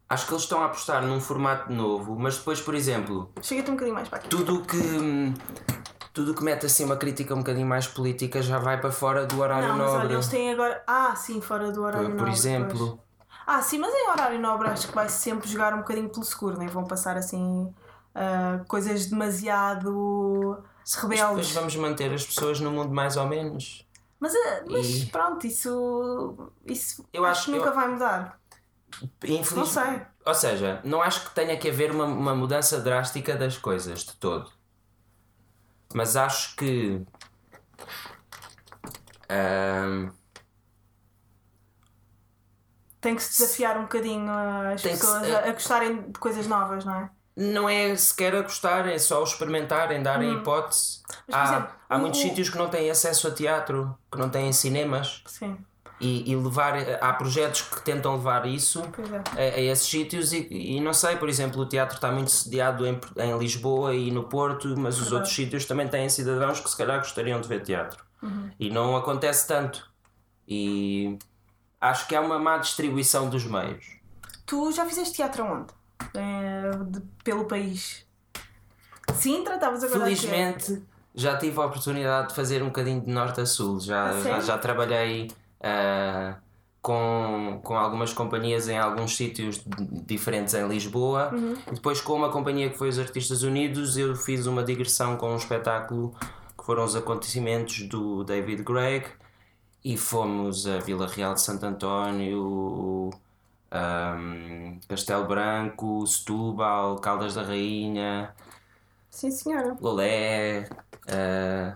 acho 0.08 0.26
que 0.26 0.32
eles 0.32 0.42
estão 0.42 0.62
a 0.62 0.66
apostar 0.66 1.02
num 1.02 1.20
formato 1.20 1.72
novo, 1.72 2.16
mas 2.18 2.38
depois, 2.38 2.60
por 2.60 2.74
exemplo, 2.74 3.30
Chega-te 3.42 3.70
um 3.70 3.74
bocadinho 3.74 3.94
mais 3.94 4.08
para 4.08 4.18
aqui. 4.18 4.28
tudo 4.28 4.56
o 4.56 4.64
que 4.64 5.34
tudo 6.18 6.34
que 6.34 6.42
mete 6.42 6.66
assim 6.66 6.84
uma 6.84 6.96
crítica 6.96 7.32
um 7.32 7.38
bocadinho 7.38 7.64
mais 7.66 7.86
política 7.86 8.42
já 8.42 8.58
vai 8.58 8.80
para 8.80 8.90
fora 8.90 9.24
do 9.24 9.38
horário 9.40 9.68
Não, 9.68 9.76
mas 9.78 9.86
olha, 9.90 9.98
nobre. 10.00 10.14
eles 10.14 10.26
têm 10.26 10.50
agora. 10.52 10.82
Ah, 10.84 11.14
sim, 11.14 11.40
fora 11.40 11.70
do 11.70 11.80
horário 11.84 12.08
por, 12.08 12.16
por 12.16 12.18
nobre. 12.26 12.32
exemplo, 12.32 12.78
pois. 13.18 13.28
Ah, 13.46 13.62
sim, 13.62 13.78
mas 13.78 13.94
em 13.94 14.10
horário 14.10 14.40
nobre 14.40 14.66
acho 14.68 14.88
que 14.88 14.94
vai 14.96 15.08
sempre 15.08 15.48
jogar 15.48 15.72
um 15.74 15.78
bocadinho 15.78 16.08
pelo 16.08 16.24
seguro, 16.24 16.58
nem 16.58 16.66
vão 16.66 16.84
passar 16.84 17.16
assim 17.16 17.72
ah, 18.16 18.60
coisas 18.66 19.06
demasiado 19.06 20.58
mas 20.80 20.94
rebeldes. 20.96 21.28
depois 21.28 21.52
vamos 21.52 21.76
manter 21.76 22.12
as 22.12 22.26
pessoas 22.26 22.58
no 22.58 22.72
mundo 22.72 22.92
mais 22.92 23.16
ou 23.16 23.26
menos. 23.28 23.86
Mas, 24.18 24.34
ah, 24.34 24.64
mas 24.68 24.86
E- 25.02 25.06
pronto, 25.06 25.46
isso, 25.46 26.50
isso 26.66 27.04
Eu 27.12 27.24
acho, 27.24 27.42
acho- 27.42 27.44
que 27.52 27.56
nunca 27.56 27.70
eu- 27.70 27.74
vai 27.76 27.86
mudar. 27.88 28.40
Infeliz- 29.22 29.52
Não 29.52 29.64
sei. 29.66 30.02
Ou 30.26 30.34
seja, 30.34 30.80
não 30.84 31.00
acho 31.00 31.28
que 31.28 31.34
tenha 31.34 31.56
que 31.56 31.68
haver 31.70 31.92
uma, 31.92 32.04
uma 32.06 32.34
mudança 32.34 32.80
drástica 32.80 33.36
das 33.36 33.56
coisas 33.56 34.00
de 34.00 34.16
todo. 34.16 34.50
Mas 35.94 36.16
acho 36.16 36.56
que. 36.56 37.02
ahm, 39.28 40.12
Tem 43.00 43.14
que 43.16 43.22
se 43.22 43.30
desafiar 43.42 43.76
um 43.78 43.82
bocadinho 43.82 44.30
as 44.30 44.82
Tem 44.82 44.98
que 44.98 45.04
se- 45.06 45.06
pessoas 45.06 45.30
a, 45.30 45.48
a 45.48 45.52
gostarem 45.52 46.10
de 46.10 46.18
coisas 46.18 46.46
novas, 46.46 46.84
não 46.84 46.94
é? 46.96 47.10
não 47.36 47.68
é 47.68 47.94
sequer 47.96 48.34
a 48.34 48.42
gostar, 48.42 48.86
é 48.88 48.98
só 48.98 49.22
experimentarem, 49.22 50.02
darem 50.02 50.34
hipótese. 50.34 51.00
Hum. 51.08 51.22
Mas, 51.26 51.36
por 51.36 51.42
há 51.42 51.44
exemplo, 51.44 51.74
há 51.88 51.98
muitos 51.98 52.20
o- 52.20 52.22
sítios 52.22 52.50
que 52.50 52.58
não 52.58 52.68
têm 52.68 52.90
acesso 52.90 53.28
a 53.28 53.34
teatro, 53.34 53.96
que 54.10 54.18
não 54.18 54.28
têm 54.30 54.52
cinemas. 54.52 55.26
Sim, 55.26 55.64
E, 56.00 56.30
e 56.30 56.36
levar. 56.36 56.74
Há 57.00 57.12
projetos 57.14 57.62
que 57.62 57.80
tentam 57.82 58.14
levar 58.14 58.46
isso 58.46 58.82
é. 59.36 59.48
a, 59.50 59.54
a 59.56 59.60
esses 59.60 59.88
sítios 59.88 60.32
e, 60.32 60.46
e 60.50 60.80
não 60.80 60.94
sei, 60.94 61.16
por 61.16 61.28
exemplo, 61.28 61.60
o 61.62 61.66
teatro 61.66 61.96
está 61.96 62.12
muito 62.12 62.30
sediado 62.30 62.86
em, 62.86 63.00
em 63.16 63.36
Lisboa 63.36 63.94
e 63.94 64.10
no 64.12 64.24
Porto, 64.24 64.68
mas 64.78 64.94
os 64.94 65.00
Verdade. 65.00 65.14
outros 65.16 65.34
sítios 65.34 65.64
também 65.64 65.88
têm 65.88 66.08
cidadãos 66.08 66.60
que 66.60 66.70
se 66.70 66.76
calhar 66.76 66.98
gostariam 66.98 67.40
de 67.40 67.48
ver 67.48 67.62
teatro. 67.62 68.04
Uhum. 68.22 68.48
E 68.60 68.70
não 68.70 68.96
acontece 68.96 69.46
tanto. 69.48 69.90
E 70.46 71.18
acho 71.80 72.06
que 72.06 72.14
há 72.14 72.20
uma 72.20 72.38
má 72.38 72.58
distribuição 72.58 73.28
dos 73.28 73.44
meios. 73.44 73.84
Tu 74.46 74.70
já 74.72 74.86
fizeste 74.86 75.14
teatro 75.14 75.42
aonde? 75.44 75.72
Eh, 76.14 76.70
de- 76.90 77.02
pelo 77.24 77.44
país? 77.44 78.06
Sintra? 79.14 79.54
Estavas 79.56 79.82
agora? 79.82 80.00
Felizmente 80.04 80.80
já 81.14 81.36
tive 81.36 81.58
a 81.60 81.64
oportunidade 81.66 82.28
de 82.28 82.34
fazer 82.34 82.62
um 82.62 82.66
bocadinho 82.66 83.00
de 83.00 83.10
norte 83.10 83.40
a 83.40 83.46
sul. 83.46 83.80
Já, 83.80 84.20
já, 84.20 84.40
já 84.40 84.58
trabalhei 84.58 85.30
ah, 85.60 86.36
com, 86.80 87.60
com 87.62 87.76
algumas 87.76 88.12
companhias 88.12 88.68
em 88.68 88.78
alguns 88.78 89.16
sítios 89.16 89.62
diferentes 90.06 90.54
em 90.54 90.66
Lisboa. 90.66 91.30
Uhum. 91.34 91.54
E 91.66 91.74
depois, 91.74 92.00
com 92.00 92.14
uma 92.14 92.30
companhia 92.30 92.70
que 92.70 92.78
foi 92.78 92.88
os 92.88 92.98
Artistas 92.98 93.42
Unidos, 93.42 93.96
eu 93.96 94.14
fiz 94.16 94.46
uma 94.46 94.62
digressão 94.64 95.16
com 95.16 95.32
um 95.32 95.36
espetáculo 95.36 96.14
que 96.56 96.64
foram 96.64 96.84
os 96.84 96.96
acontecimentos 96.96 97.82
do 97.88 98.24
David 98.24 98.62
Gregg. 98.62 99.06
E 99.84 99.96
fomos 99.96 100.66
a 100.66 100.78
Vila 100.80 101.06
Real 101.06 101.34
de 101.34 101.40
Santo 101.40 101.64
António, 101.64 103.10
ahm, 103.70 104.78
Castelo 104.88 105.26
Branco, 105.26 106.06
Setúbal, 106.06 106.96
Caldas 106.98 107.34
da 107.34 107.42
Rainha. 107.42 108.34
Sim, 109.10 109.30
senhora. 109.30 109.76
Lolé. 109.80 110.68
eh, 111.06 111.74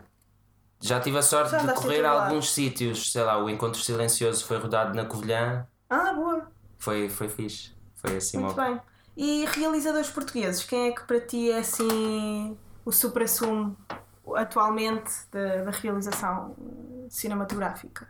já 0.82 1.00
tive 1.00 1.16
a 1.18 1.22
sorte 1.22 1.56
de 1.56 1.72
correr 1.74 2.04
a 2.04 2.10
alguns 2.10 2.52
sítios. 2.52 3.12
Sei 3.12 3.22
lá, 3.22 3.42
o 3.42 3.48
Encontro 3.48 3.80
Silencioso 3.80 4.44
foi 4.44 4.58
rodado 4.58 4.94
na 4.94 5.04
Covilhã. 5.04 5.66
Ah, 5.88 6.12
boa. 6.12 6.50
Foi, 6.78 7.08
foi 7.08 7.28
fixe. 7.28 7.72
Foi 7.94 8.16
assim 8.16 8.38
Muito 8.38 8.58
uma... 8.58 8.66
bem. 8.66 8.80
E 9.16 9.44
realizadores 9.46 10.10
portugueses, 10.10 10.64
quem 10.64 10.88
é 10.88 10.92
que 10.92 11.02
para 11.02 11.20
ti 11.20 11.50
é 11.50 11.58
assim 11.58 12.58
o 12.84 12.90
supra-sumo 12.90 13.76
atualmente 14.34 15.12
da, 15.30 15.64
da 15.64 15.70
realização 15.70 16.56
cinematográfica? 17.08 18.08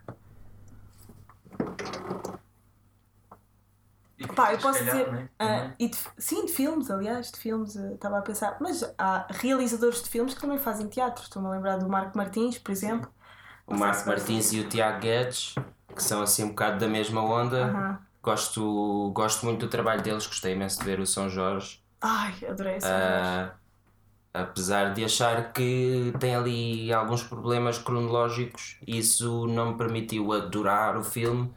Pá, 4.34 4.52
eu 4.52 4.58
posso 4.58 4.78
calhar, 4.78 4.96
dizer. 4.96 5.12
né? 5.12 5.28
Também. 5.38 5.72
e 5.78 5.88
de- 5.88 5.98
sim, 6.18 6.46
de 6.46 6.52
filmes, 6.52 6.90
aliás, 6.90 7.30
de 7.32 7.38
filmes, 7.38 7.76
ah, 7.76 7.92
estava 7.94 8.18
a 8.18 8.22
pensar. 8.22 8.56
Mas 8.60 8.82
há 8.98 9.26
realizadores 9.30 10.02
de 10.02 10.08
filmes 10.08 10.34
que 10.34 10.40
também 10.40 10.58
fazem 10.58 10.88
teatro. 10.88 11.22
Estou-me 11.22 11.48
a 11.48 11.52
lembrar 11.52 11.76
do 11.78 11.88
Marco 11.88 12.16
Martins, 12.16 12.58
por 12.58 12.70
exemplo. 12.72 13.10
O 13.66 13.74
Marco 13.76 14.06
Martins 14.08 14.52
e 14.52 14.60
o 14.60 14.68
Tiago 14.68 15.00
Guedes, 15.00 15.54
que 15.94 16.02
são 16.02 16.22
assim 16.22 16.44
um 16.44 16.48
bocado 16.50 16.78
da 16.78 16.88
mesma 16.88 17.22
onda. 17.22 17.98
Gosto, 18.22 19.10
gosto 19.14 19.44
muito 19.44 19.66
do 19.66 19.68
trabalho 19.68 20.02
deles, 20.02 20.26
gostei 20.26 20.52
imenso 20.52 20.78
de 20.78 20.84
ver 20.84 21.00
o 21.00 21.06
São 21.06 21.28
Jorge. 21.28 21.82
Ai, 22.00 22.34
adorei 22.48 22.74
essa 22.74 22.88
Ah, 22.88 23.54
apesar 24.34 24.92
de 24.94 25.04
achar 25.04 25.52
que 25.52 26.12
tem 26.18 26.34
ali 26.34 26.92
alguns 26.92 27.22
problemas 27.22 27.78
cronológicos, 27.78 28.78
isso 28.86 29.46
não 29.46 29.72
me 29.72 29.78
permitiu 29.78 30.32
adorar 30.32 30.96
o 30.96 31.02
filme. 31.04 31.52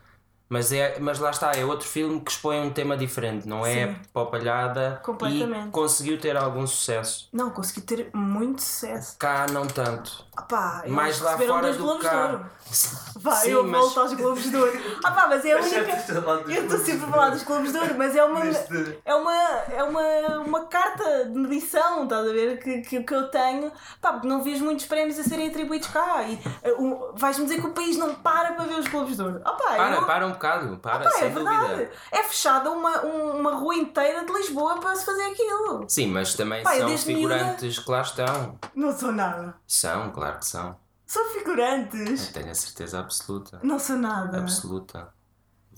Mas, 0.47 0.71
é, 0.71 0.97
mas 0.99 1.17
lá 1.19 1.31
está, 1.31 1.51
é 1.53 1.65
outro 1.65 1.87
filme 1.87 2.21
que 2.21 2.29
expõe 2.31 2.59
um 2.59 2.69
tema 2.69 2.95
diferente, 2.95 3.47
não 3.47 3.65
é 3.65 3.87
Sim. 3.87 3.95
popalhada 4.13 5.01
Completamente. 5.03 5.69
e 5.69 5.71
conseguiu 5.71 6.19
ter 6.19 6.37
algum 6.37 6.67
sucesso. 6.67 7.27
Não, 7.33 7.49
consegui 7.49 7.81
ter 7.81 8.09
muito 8.13 8.61
sucesso. 8.61 9.15
Cá 9.17 9.47
não 9.51 9.65
tanto. 9.65 10.23
Mais 10.87 11.19
lá 11.21 11.37
fora 11.37 11.61
dois 11.61 11.77
do 11.77 11.83
Globos 11.83 12.03
que 12.03 12.09
de 12.09 12.15
cá. 12.15 12.25
Ouro. 12.27 12.45
Vá, 13.17 13.31
Sim, 13.37 13.49
eu 13.51 13.63
mas- 13.63 13.81
volto 13.81 13.99
aos 14.01 14.13
Globos 14.13 14.43
de 14.43 14.55
Ouro. 14.55 14.71
Mas 15.27 15.43
é 15.45 15.53
a 15.53 15.57
única. 15.57 16.51
Eu 16.51 16.63
estou 16.63 16.79
sempre 16.79 17.05
a 17.05 17.07
falar 17.09 17.29
dos 17.31 17.43
Globos 17.43 17.71
de 17.71 17.77
Ouro, 17.77 17.95
mas 17.97 18.15
é 18.15 18.23
uma, 18.23 18.43
Neste- 18.43 18.99
é 19.03 19.15
uma, 19.15 19.33
é 19.73 19.83
uma, 19.83 20.39
uma 20.45 20.65
carta 20.67 21.25
de 21.25 21.37
medição, 21.37 22.03
estás 22.03 22.27
a 22.27 22.31
ver? 22.31 22.59
Que, 22.59 22.81
que, 22.81 23.03
que 23.03 23.13
eu 23.15 23.27
tenho, 23.29 23.71
pá, 24.01 24.13
porque 24.13 24.27
não 24.27 24.43
vejo 24.43 24.63
muitos 24.63 24.85
prémios 24.85 25.17
a 25.19 25.23
serem 25.23 25.47
atribuídos 25.49 25.87
cá. 25.89 26.23
E 26.23 26.39
o- 26.77 27.11
vais-me 27.15 27.45
dizer 27.45 27.59
que 27.61 27.67
o 27.67 27.71
país 27.71 27.97
não 27.97 28.15
para 28.15 28.53
para 28.53 28.65
ver 28.65 28.75
os 28.79 28.87
Globos 28.87 29.15
de 29.17 29.21
Ouro. 29.23 29.41
Ah 29.43 29.51
pá, 29.53 29.75
Para, 29.75 29.95
eu- 29.95 30.05
para 30.05 30.27
um 30.27 30.33
bocado, 30.35 30.77
para, 30.77 30.99
pá, 31.05 31.11
sem 31.11 31.25
é 31.25 31.29
verdade. 31.29 31.67
dúvida. 31.67 31.91
É 32.11 32.23
fechada 32.23 32.71
uma, 32.71 33.03
um- 33.05 33.39
uma 33.39 33.55
rua 33.55 33.75
inteira 33.75 34.23
de 34.25 34.31
Lisboa 34.31 34.79
para 34.79 34.95
se 34.95 35.05
fazer 35.05 35.23
aquilo. 35.23 35.85
Sim, 35.89 36.07
mas 36.07 36.33
também 36.35 36.63
Pá, 36.63 36.77
eu 36.77 36.87
são 36.89 36.97
figurantes 36.97 37.79
que 37.79 37.91
lá 37.91 38.01
estão. 38.01 38.59
Não 38.75 38.95
sou 38.97 39.11
nada. 39.11 39.55
São, 39.67 40.11
claro 40.11 40.37
que 40.39 40.45
são. 40.45 40.75
Sou 41.07 41.23
figurantes. 41.25 42.29
Tenho 42.29 42.49
a 42.51 42.55
certeza 42.55 42.99
absoluta. 42.99 43.59
Não 43.63 43.77
sou 43.79 43.95
nada. 43.97 44.37
Absoluta. 44.39 45.09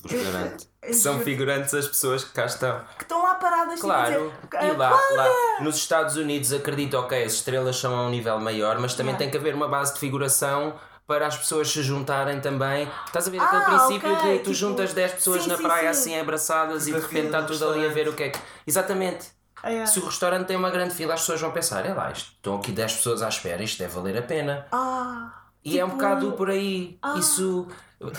Vos 0.02 0.12
Eu- 0.12 0.24
garanto. 0.24 0.66
eu 0.84 0.94
São 0.94 1.20
figurantes 1.20 1.74
as 1.74 1.88
pessoas 1.88 2.24
que 2.24 2.32
cá 2.32 2.46
estão. 2.46 2.80
Que 2.98 3.04
estão 3.04 3.22
lá 3.24 3.36
paradas 3.36 3.80
Claro. 3.82 4.32
tipo, 4.42 4.56
a 4.56 4.60
dizer, 4.60 4.74
E 4.74 4.78
lá, 4.78 4.90
lá 4.92 5.30
nos 5.62 5.76
Estados 5.76 6.16
Unidos 6.16 6.54
acredito, 6.54 6.96
ok, 6.98 7.24
as 7.24 7.34
estrelas 7.34 7.76
são 7.78 7.96
a 7.98 8.04
um 8.04 8.10
nível 8.10 8.40
maior, 8.40 8.80
mas 8.80 8.94
também 8.94 9.08
Yeah. 9.14 9.20
tem 9.20 9.30
que 9.32 9.38
haver 9.38 9.54
uma 9.56 9.68
base 9.68 9.94
de 9.96 10.00
figuração 10.00 10.76
para 11.08 11.26
as 11.26 11.38
pessoas 11.38 11.70
se 11.72 11.82
juntarem 11.82 12.40
também. 12.42 12.88
Estás 13.06 13.28
a 13.28 13.32
ver 13.32 13.40
Ah, 13.40 13.46
aquele 13.46 13.66
princípio 13.78 14.14
ok, 14.14 14.32
de 14.34 14.38
tu 14.40 14.44
tipo, 14.44 14.54
juntas 14.54 14.94
10 14.94 15.14
pessoas 15.14 15.44
sim, 15.44 15.50
na 15.50 15.56
sim, 15.58 15.64
praia 15.64 15.94
sim. 15.94 16.00
assim 16.12 16.20
abraçadas 16.20 16.86
e 16.88 16.92
de 16.94 17.00
repente 17.00 17.26
está 17.28 17.42
do 17.42 17.48
tudo 17.54 17.70
ali 17.72 17.86
a 17.86 17.90
ver 17.90 18.08
o 18.10 18.14
que 18.14 18.24
é 18.24 18.30
que. 18.30 18.40
Exatamente. 18.68 19.28
É. 19.64 19.86
Se 19.88 19.98
o 20.00 20.06
restaurante 20.06 20.46
tem 20.48 20.56
uma 20.58 20.70
grande 20.70 20.94
fila, 20.94 21.14
as 21.16 21.22
pessoas 21.22 21.42
vão 21.42 21.52
pensar: 21.52 21.86
é 21.86 21.94
lá, 21.94 22.12
isto, 22.12 22.32
estão 22.34 22.58
aqui 22.58 22.72
10 22.72 22.94
pessoas 22.98 23.22
à 23.24 23.30
espera, 23.30 23.64
isto 23.64 23.80
deve 23.80 23.94
valer 23.96 24.18
a 24.18 24.22
pena. 24.22 24.68
Ah, 24.72 25.32
E 25.66 25.80
é 25.80 25.84
um 25.84 25.88
Tipo- 25.90 25.98
bocado 26.02 26.32
por 26.34 26.50
aí. 26.50 27.00
Ah. 27.02 27.16
Isso. 27.18 27.68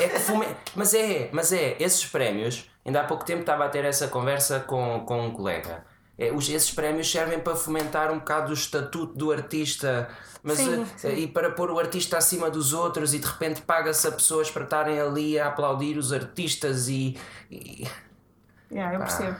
É 0.00 0.08
que 0.08 0.18
fume- 0.18 0.48
Mas 0.74 0.92
é, 0.94 1.28
mas 1.32 1.52
é, 1.52 1.76
esses 1.78 2.04
prémios, 2.06 2.68
ainda 2.84 3.00
há 3.02 3.04
pouco 3.04 3.24
tempo 3.24 3.40
estava 3.42 3.64
a 3.64 3.68
ter 3.68 3.84
essa 3.84 4.08
conversa 4.08 4.60
com, 4.60 5.04
com 5.06 5.26
um 5.26 5.30
colega. 5.30 5.84
É, 6.18 6.32
os, 6.32 6.48
esses 6.48 6.70
prémios 6.72 7.08
servem 7.10 7.38
para 7.38 7.54
fomentar 7.54 8.10
um 8.10 8.18
bocado 8.18 8.50
o 8.50 8.54
estatuto 8.54 9.14
do 9.16 9.30
artista, 9.30 10.08
mas 10.42 10.58
Sim, 10.58 10.82
eh, 10.82 10.86
sim. 10.96 11.08
e 11.14 11.26
para 11.28 11.50
pôr 11.52 11.70
o 11.70 11.78
artista 11.78 12.18
acima 12.18 12.50
dos 12.50 12.72
outros 12.72 13.14
e 13.14 13.20
de 13.20 13.26
repente 13.26 13.62
paga-se 13.62 14.06
a 14.08 14.10
pessoas 14.10 14.50
para 14.50 14.64
estarem 14.64 15.00
ali 15.00 15.38
a 15.38 15.46
aplaudir 15.46 15.96
os 15.96 16.12
artistas 16.12 16.88
e, 16.88 17.16
e- 17.50 17.86
Yeah, 18.70 18.94
eu 18.94 18.98
percebo. 18.98 19.36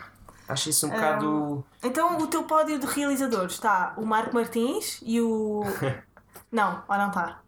acho 0.48 0.70
isso 0.70 0.86
um 0.86 0.90
bocado. 0.90 1.64
Então 1.82 2.16
o 2.16 2.26
teu 2.28 2.44
pódio 2.44 2.78
de 2.78 2.86
realizadores 2.86 3.54
está 3.54 3.92
o 3.96 4.06
Marco 4.06 4.34
Martins 4.34 5.00
e 5.02 5.20
o. 5.20 5.62
não, 6.50 6.82
ou 6.88 6.96
não 6.96 7.08
está? 7.08 7.40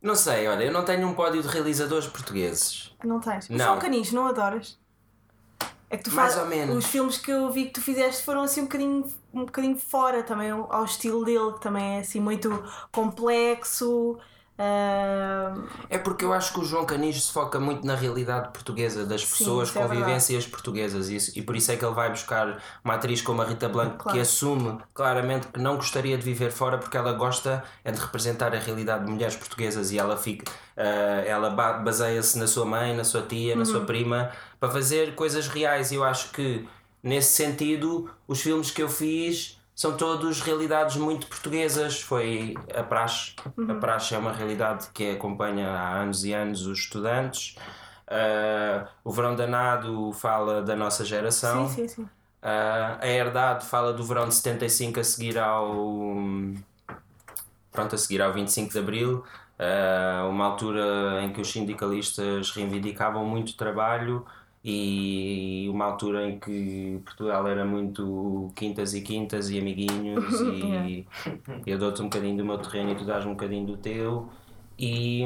Não 0.00 0.16
sei, 0.16 0.48
olha, 0.48 0.64
eu 0.64 0.72
não 0.72 0.84
tenho 0.84 1.06
um 1.06 1.14
pódio 1.14 1.40
de 1.42 1.46
realizadores 1.48 2.08
portugueses. 2.08 2.92
Não 3.04 3.20
tens? 3.20 3.48
Não. 3.48 3.58
São 3.58 3.78
canis, 3.78 4.10
não 4.12 4.26
adoras? 4.26 4.76
É 5.92 5.96
que 5.98 6.04
tu 6.04 6.14
Mais 6.14 6.34
faz- 6.34 6.44
ou 6.44 6.48
menos. 6.50 6.76
Os 6.78 6.86
filmes 6.86 7.18
que 7.18 7.30
eu 7.30 7.50
vi 7.52 7.66
que 7.66 7.72
tu 7.74 7.82
fizeste 7.82 8.24
foram 8.24 8.42
assim 8.42 8.62
um 8.62 8.64
bocadinho, 8.64 9.04
um 9.32 9.44
bocadinho 9.44 9.78
fora 9.78 10.22
também 10.22 10.50
ao 10.50 10.84
estilo 10.84 11.24
dele, 11.24 11.52
que 11.54 11.60
também 11.60 11.98
é 11.98 12.00
assim 12.00 12.20
muito 12.20 12.48
complexo. 12.90 14.18
É 15.90 15.98
porque 15.98 16.24
eu 16.24 16.32
acho 16.32 16.52
que 16.54 16.60
o 16.60 16.64
João 16.64 16.84
Canis 16.86 17.24
se 17.24 17.32
foca 17.32 17.60
muito 17.60 17.86
na 17.86 17.94
realidade 17.94 18.50
portuguesa, 18.52 19.04
das 19.04 19.22
Sim, 19.22 19.38
pessoas, 19.38 19.68
isso 19.68 19.78
é 19.78 19.82
convivências 19.82 20.46
portuguesas, 20.46 21.08
e, 21.10 21.38
e 21.38 21.42
por 21.42 21.54
isso 21.56 21.70
é 21.70 21.76
que 21.76 21.84
ele 21.84 21.94
vai 21.94 22.10
buscar 22.10 22.62
uma 22.84 22.94
atriz 22.94 23.20
como 23.20 23.42
a 23.42 23.44
Rita 23.44 23.68
Blanco 23.68 23.98
Claro. 23.98 24.16
que 24.16 24.20
assume 24.22 24.78
claramente 24.94 25.48
que 25.48 25.60
não 25.60 25.76
gostaria 25.76 26.16
de 26.16 26.24
viver 26.24 26.50
fora 26.50 26.78
porque 26.78 26.96
ela 26.96 27.12
gosta 27.12 27.62
é 27.84 27.90
de 27.92 28.00
representar 28.00 28.54
a 28.54 28.58
realidade 28.58 29.04
de 29.04 29.10
mulheres 29.10 29.36
portuguesas 29.36 29.92
e 29.92 29.98
ela 29.98 30.16
fica 30.16 30.50
ah, 30.76 31.22
ela 31.26 31.50
ba- 31.50 31.74
baseia-se 31.74 32.38
na 32.38 32.46
sua 32.46 32.64
mãe, 32.64 32.94
na 32.96 33.04
sua 33.04 33.22
tia, 33.22 33.54
na 33.54 33.60
Uhum. 33.60 33.66
sua 33.66 33.80
prima 33.84 34.30
para 34.58 34.70
fazer 34.70 35.14
coisas 35.14 35.46
reais 35.48 35.92
e 35.92 35.96
eu 35.96 36.04
acho 36.04 36.30
que 36.32 36.66
nesse 37.02 37.32
sentido 37.34 38.10
os 38.26 38.40
filmes 38.40 38.70
que 38.70 38.82
eu 38.82 38.88
fiz 38.88 39.58
são 39.74 39.96
todos 39.96 40.40
realidades 40.40 40.96
muito 40.96 41.26
portuguesas. 41.26 42.00
Foi 42.00 42.54
a 42.74 42.82
praxe. 42.82 43.34
A 43.68 43.74
praxe 43.74 44.14
é 44.14 44.18
uma 44.18 44.32
realidade 44.32 44.88
que 44.92 45.10
acompanha 45.10 45.68
há 45.70 46.00
anos 46.00 46.24
e 46.24 46.32
anos 46.32 46.66
os 46.66 46.78
estudantes. 46.78 47.56
Ah, 48.06 48.88
o 49.02 49.10
Verão 49.10 49.34
Danado 49.34 50.12
fala 50.12 50.62
da 50.62 50.76
nossa 50.76 51.04
geração. 51.04 51.68
sim, 51.68 51.88
sim, 51.88 51.88
sim. 51.88 52.08
Ah, 52.42 52.98
a 53.00 53.06
Herdade 53.06 53.64
fala 53.66 53.92
do 53.92 54.04
verão 54.04 54.28
de 54.28 54.34
75 54.34 55.00
a 55.00 55.04
seguir 55.04 55.38
ao. 55.38 55.94
Pronto, 57.70 57.94
a 57.94 57.98
seguir 57.98 58.20
ao 58.20 58.32
25 58.32 58.72
de 58.72 58.78
Abril. 58.78 59.24
Ah, 59.58 60.26
uma 60.28 60.46
altura 60.46 61.22
em 61.22 61.32
que 61.32 61.40
os 61.40 61.50
sindicalistas 61.50 62.50
reivindicavam 62.50 63.24
muito 63.24 63.56
trabalho 63.56 64.26
e 64.64 65.66
uma 65.70 65.86
altura 65.86 66.28
em 66.28 66.38
que 66.38 67.00
Portugal 67.04 67.46
era 67.48 67.64
muito 67.64 68.50
quintas 68.54 68.94
e 68.94 69.00
quintas 69.02 69.50
e 69.50 69.58
amiguinhos 69.58 70.40
e 70.40 71.06
eu 71.66 71.78
dou-te 71.78 72.00
um 72.02 72.04
bocadinho 72.04 72.36
do 72.36 72.44
meu 72.44 72.58
terreno 72.58 72.90
e 72.92 72.94
tu 72.96 73.04
dás 73.04 73.26
um 73.26 73.30
bocadinho 73.30 73.66
do 73.66 73.76
teu 73.76 74.28
e 74.78 75.22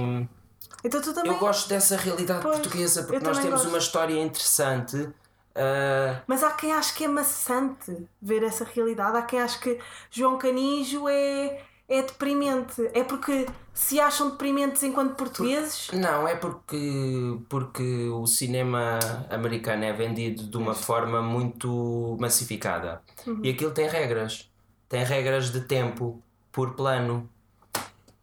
Então 0.85 1.01
tu 1.03 1.13
também. 1.13 1.33
eu 1.33 1.39
gosto 1.39 1.69
dessa 1.69 1.97
realidade 1.97 2.43
Pois, 2.43 2.59
portuguesa 2.59 3.03
porque 3.05 3.25
nós 3.25 3.39
temos 3.39 3.53
gosto. 3.61 3.69
uma 3.69 3.79
história 3.79 4.19
interessante 4.23 5.09
ah, 5.55 6.23
Mas 6.27 6.43
há 6.43 6.53
quem 6.53 6.73
ache 6.73 6.95
que 6.95 7.05
é 7.05 7.09
maçante 7.09 8.07
ver 8.21 8.43
essa 8.43 8.65
realidade. 8.65 9.17
Há 9.17 9.23
quem 9.23 9.41
ache 9.41 9.59
que 9.59 9.79
João 10.11 10.37
Canijo 10.39 11.09
é, 11.09 11.63
é 11.89 12.03
deprimente. 12.03 12.91
É 12.95 13.05
porque 13.05 13.47
se 13.73 14.01
acham 14.01 14.31
deprimentes 14.31 14.83
enquanto 14.83 15.15
portugueses. 15.15 15.89
Não, 15.93 16.27
é 16.27 16.35
porque, 16.35 17.39
porque 17.49 18.09
o 18.09 18.27
cinema 18.27 18.99
americano 19.31 19.85
é 19.85 19.93
vendido 19.93 20.45
de 20.45 20.57
uma 20.57 20.75
forma 20.75 21.23
muito 21.23 22.17
massificada. 22.21 23.03
E 23.43 23.51
aquilo 23.51 23.71
tem 23.71 23.89
regras. 23.89 24.51
Tem 24.89 25.05
regras 25.05 25.51
de 25.51 25.61
tempo 25.63 26.23
por 26.53 26.75
plano. 26.75 27.29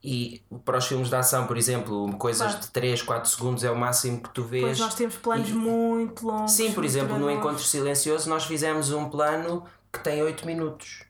E 0.06 0.41
para 0.65 0.78
os 0.80 0.86
filmes 0.86 1.08
de 1.08 1.15
ação, 1.15 1.47
por 1.47 1.58
exemplo, 1.58 2.12
coisas 2.17 2.45
Claro. 2.47 2.62
de 2.62 2.71
3, 2.71 3.02
4 3.02 3.30
segundos 3.30 3.63
é 3.63 3.71
o 3.71 3.76
máximo 3.78 4.21
que 4.21 4.30
tu 4.32 4.43
vês. 4.43 4.63
Pois 4.63 4.80
nós 4.80 4.95
temos 4.95 5.15
planos 5.15 5.49
E- 5.49 5.54
muito 5.54 6.28
longos. 6.28 6.52
Sim, 6.52 6.73
por 6.73 6.84
exemplo, 6.84 7.17
no. 7.17 7.32
Encontro 7.32 7.63
Silencioso 7.63 8.30
nós 8.30 8.43
fizemos 8.43 8.91
um 8.91 9.10
plano 9.10 9.63
que 9.91 9.99
tem 9.99 10.21
8 10.21 10.45
minutos. 10.45 11.04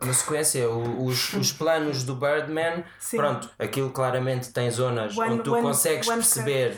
Uma 0.00 0.12
sequência, 0.12 0.68
o- 0.68 1.04
os, 1.06 1.32
os 1.32 1.52
planos 1.52 2.04
do 2.04 2.14
Birdman, 2.14 2.84
Sim. 2.98 3.16
pronto, 3.16 3.50
aquilo 3.58 3.90
claramente 3.90 4.52
tem 4.52 4.70
zonas 4.70 5.16
One- 5.16 5.34
onde 5.34 5.42
tu 5.42 5.52
one- 5.52 5.62
consegues 5.62 6.06
one 6.06 6.18
perceber 6.18 6.76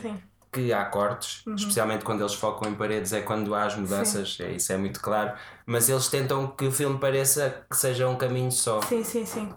que 0.51 0.71
há 0.73 0.85
cortes, 0.85 1.43
especialmente 1.55 2.03
quando 2.05 2.21
eles 2.21 2.33
focam 2.33 2.69
em 2.71 2.75
paredes, 2.75 3.11
é 3.13 3.21
quando 3.21 3.53
há 3.53 3.65
as 3.65 3.75
mudanças, 3.75 4.37
é, 4.39 4.51
isso 4.51 4.71
é 4.73 4.77
muito 4.77 4.99
claro, 5.01 5.33
mas 5.65 5.89
eles 5.89 6.07
tentam 6.07 6.47
que 6.47 6.65
o 6.65 6.71
filme 6.71 6.97
pareça 6.97 7.65
que 7.69 7.75
seja 7.77 8.07
um 8.07 8.15
caminho 8.15 8.51
só. 8.51 8.81
Sim, 8.83 9.03
sim, 9.03 9.25
sim. 9.25 9.53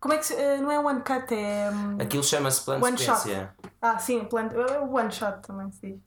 Como 0.00 0.14
é 0.14 0.18
que 0.18 0.26
se, 0.26 0.34
eh, 0.34 0.56
não 0.56 0.72
é 0.72 0.80
one 0.80 1.00
cut, 1.02 1.32
é 1.32 1.70
hum, 1.72 1.96
Aquilo 2.00 2.24
chama-se 2.24 2.62
plano 2.64 2.84
One 2.84 2.96
de 2.96 3.04
shot. 3.04 3.18
sequência. 3.20 3.54
Ah, 3.80 3.98
sim, 3.98 4.24
plan... 4.24 4.48
eh, 4.52 4.78
one 4.80 5.12
shot 5.12 5.38
também 5.46 5.70
se 5.70 5.80
diz. 5.86 6.00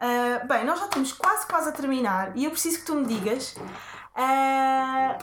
Ah, 0.00 0.44
bem, 0.44 0.64
nós 0.64 0.78
já 0.80 0.86
estamos 0.86 1.12
quase, 1.12 1.46
quase 1.46 1.68
a 1.68 1.72
terminar 1.72 2.32
e 2.36 2.46
eu 2.46 2.50
preciso 2.50 2.80
que 2.80 2.86
tu 2.86 2.94
me 2.96 3.04
digas 3.06 3.54
ah, 4.16 5.18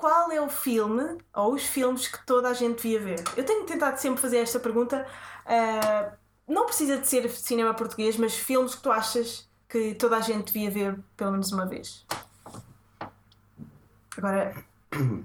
qual 0.00 0.32
é 0.32 0.40
o 0.40 0.48
filme 0.48 1.18
ou 1.34 1.54
os 1.54 1.62
filmes 1.64 2.08
que 2.08 2.24
toda 2.26 2.48
a 2.48 2.54
gente 2.54 2.82
devia 2.82 2.98
ver. 3.00 3.22
Eu 3.36 3.44
tenho 3.44 3.64
tentado 3.66 3.98
sempre 3.98 4.20
fazer 4.20 4.38
esta 4.38 4.58
pergunta. 4.58 5.06
ah, 5.46 6.12
não 6.48 6.66
precisa 6.66 6.98
de 6.98 7.06
ser 7.06 7.30
cinema 7.30 7.72
português, 7.74 8.16
mas 8.16 8.34
filmes 8.34 8.74
que 8.74 8.82
tu 8.82 8.90
achas 8.90 9.48
que 9.68 9.94
toda 9.94 10.16
a 10.16 10.20
gente 10.20 10.52
devia 10.52 10.68
ver 10.70 10.98
pelo 11.16 11.30
menos 11.32 11.52
uma 11.52 11.64
vez. 11.64 12.04
Agora, 14.16 14.54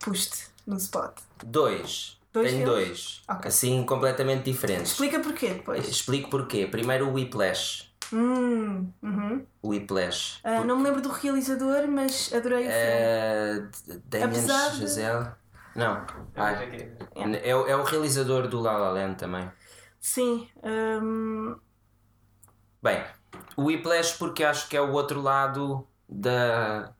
puste 0.00 0.48
no 0.66 0.76
spot. 0.76 1.16
Dois. 1.44 2.18
Dois 2.32 2.50
Tenho 2.50 2.66
filmes? 2.66 2.86
dois. 2.86 3.22
Ok. 3.28 3.48
Assim, 3.48 3.84
completamente 3.84 4.44
diferentes. 4.50 4.92
Explica 4.92 5.20
porquê 5.20 5.48
depois. 5.54 5.88
Explico 5.88 6.28
porquê. 6.30 6.66
Primeiro 6.66 7.08
o 7.08 7.12
Whiplash. 7.14 7.90
Hum, 8.12 8.90
uhum. 9.02 9.46
Whiplash. 9.72 10.38
Ah, 10.44 10.62
não 10.64 10.76
me 10.76 10.84
lembro 10.84 11.00
do 11.02 11.08
realizador, 11.10 11.86
mas 11.88 12.32
adorei 12.32 12.68
o 12.68 12.70
filme. 12.70 13.96
Uh, 13.96 14.02
Damien 14.06 14.28
Apesar 14.30 14.70
de- 14.70 14.78
Chazelle. 14.80 15.28
Não. 15.74 16.04
É, 17.42 17.56
o- 17.56 17.66
é 17.66 17.74
o 17.76 17.82
realizador 17.82 18.46
do 18.48 18.60
La 18.60 18.76
La 18.76 18.90
Land 18.90 19.16
também. 19.16 19.50
Sim. 20.00 20.48
hum, 20.62 21.56
Bem, 22.82 23.02
o 23.56 23.64
Whiplash 23.64 24.14
porque 24.18 24.42
acho 24.44 24.68
que 24.68 24.76
é 24.76 24.80
o 24.80 24.90
outro 24.92 25.20
lado 25.22 25.86
da, 26.08 26.92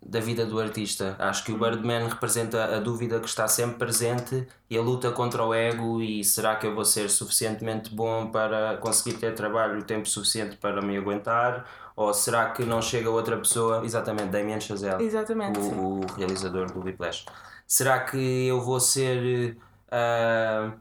da 0.00 0.20
vida 0.20 0.46
do 0.46 0.60
artista. 0.60 1.16
Acho 1.18 1.42
que 1.44 1.50
o 1.52 1.58
Birdman 1.58 2.08
representa 2.08 2.76
a 2.76 2.78
dúvida 2.78 3.18
que 3.18 3.26
está 3.26 3.48
sempre 3.48 3.76
presente 3.78 4.46
e 4.70 4.78
a 4.78 4.80
luta 4.80 5.10
contra 5.10 5.42
o 5.44 5.52
ego 5.52 6.00
e 6.00 6.22
será 6.24 6.54
que 6.54 6.66
eu 6.66 6.74
vou 6.76 6.84
ser 6.84 7.10
suficientemente 7.10 7.92
bom 7.92 8.30
para 8.30 8.76
conseguir 8.76 9.18
ter 9.18 9.34
trabalho 9.34 9.80
o 9.80 9.82
tempo 9.84 10.08
suficiente 10.08 10.56
para 10.56 10.80
me 10.80 10.96
aguentar? 10.96 11.66
Ou 11.96 12.12
será 12.12 12.50
que 12.50 12.62
não 12.62 12.82
chega 12.82 13.08
outra 13.08 13.38
pessoa? 13.38 13.82
Exatamente, 13.82 14.28
Damien 14.28 14.60
Chazelle. 14.60 15.02
Exatamente, 15.02 15.58
o, 15.58 16.00
o 16.00 16.06
realizador 16.14 16.70
do 16.70 16.80
Whiplash. 16.84 17.24
Será 17.66 18.00
que 18.00 18.46
eu 18.46 18.60
vou 18.60 18.78
ser 18.78 19.56
ah, 19.90 20.72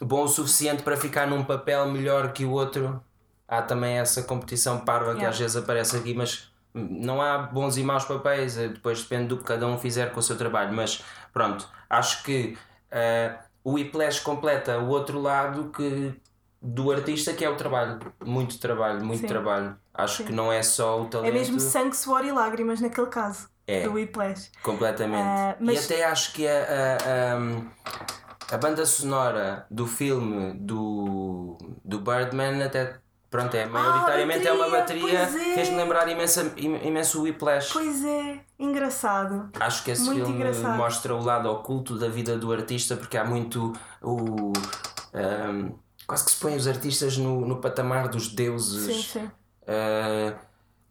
bom 0.00 0.22
o 0.22 0.28
suficiente 0.28 0.84
para 0.84 0.96
ficar 0.96 1.26
num 1.26 1.42
papel 1.44 1.90
melhor 1.90 2.32
que 2.32 2.44
o 2.44 2.52
outro? 2.52 3.02
Há 3.48 3.60
também 3.62 3.98
essa 3.98 4.22
competição 4.22 4.80
parva 4.80 5.12
que 5.12 5.18
Yeah. 5.18 5.30
às 5.30 5.38
vezes 5.38 5.56
aparece 5.56 5.96
aqui, 5.96 6.14
mas 6.14 6.50
não 6.74 7.20
há 7.20 7.38
bons 7.38 7.76
e 7.76 7.82
maus 7.82 8.04
papéis, 8.04 8.56
eh, 8.56 8.68
depois 8.68 9.02
depende 9.02 9.28
do 9.28 9.38
que 9.38 9.44
cada 9.44 9.66
um 9.66 9.78
fizer 9.78 10.12
com 10.12 10.20
o 10.20 10.22
seu 10.22 10.36
trabalho. 10.36 10.72
Mas 10.72 11.02
pronto, 11.32 11.68
acho 11.90 12.22
que 12.22 12.56
ah, 12.90 13.38
o 13.64 13.72
Whiplash 13.72 14.20
completa 14.20 14.78
o 14.78 14.88
outro 14.88 15.20
lado 15.20 15.70
que, 15.70 16.14
do 16.62 16.90
artista 16.92 17.32
que 17.32 17.44
é 17.44 17.50
o 17.50 17.56
trabalho. 17.56 17.98
Muito 18.24 18.58
trabalho, 18.58 19.04
muito 19.04 19.22
Sim. 19.22 19.26
trabalho. 19.26 19.76
Acho 19.96 20.24
que 20.24 20.32
não 20.32 20.52
é 20.52 20.62
só 20.62 21.00
o 21.02 21.06
talento. 21.06 21.30
É 21.30 21.32
mesmo 21.38 21.58
sangue, 21.58 21.96
suor 21.96 22.24
e 22.24 22.30
lágrimas 22.32 22.80
naquele 22.80 23.06
caso. 23.06 23.48
É. 23.66 23.82
Do 23.82 23.94
Whiplash. 23.94 24.50
Completamente. 24.62 25.22
Ah, 25.26 25.56
mas- 25.58 25.90
E 25.90 25.92
até 25.94 26.04
acho 26.04 26.32
que 26.34 26.46
a, 26.46 26.98
a, 28.50 28.54
a, 28.54 28.58
banda 28.58 28.86
sonora 28.86 29.66
do 29.70 29.86
filme 29.86 30.52
do, 30.54 31.58
do 31.84 31.98
Birdman 31.98 32.62
até 32.62 32.98
pronto, 33.28 33.54
é 33.56 33.66
maioritariamente 33.66 34.46
é 34.46 34.52
uma 34.52 34.70
bateria, 34.70 35.20
bateria, 35.26 35.50
é. 35.52 35.54
fez-me 35.56 35.76
lembrar 35.76 36.08
imensa, 36.08 36.52
im- 36.56 36.86
imenso 36.86 37.18
o 37.18 37.22
Whiplash. 37.24 37.72
Pois 37.72 38.04
é, 38.04 38.40
engraçado. 38.58 39.50
Acho 39.58 39.82
que 39.82 39.90
esse 39.90 40.04
Muito 40.04 40.20
filme 40.26 40.34
engraçado. 40.36 40.76
mostra 40.76 41.14
o 41.14 41.22
lado 41.24 41.50
oculto 41.50 41.98
da 41.98 42.08
vida 42.08 42.38
do 42.38 42.52
artista 42.52 42.96
porque 42.96 43.16
há 43.16 43.24
muito 43.24 43.72
o 44.00 44.52
ahm, 45.12 45.70
quase 46.06 46.24
que 46.24 46.30
se 46.30 46.36
põe 46.38 46.54
os 46.56 46.68
artistas 46.68 47.16
no, 47.18 47.40
no 47.44 47.56
patamar 47.60 48.08
dos 48.08 48.28
deuses. 48.28 48.94
Sim, 48.94 49.02
sim. 49.20 49.30
Uh, 49.66 50.36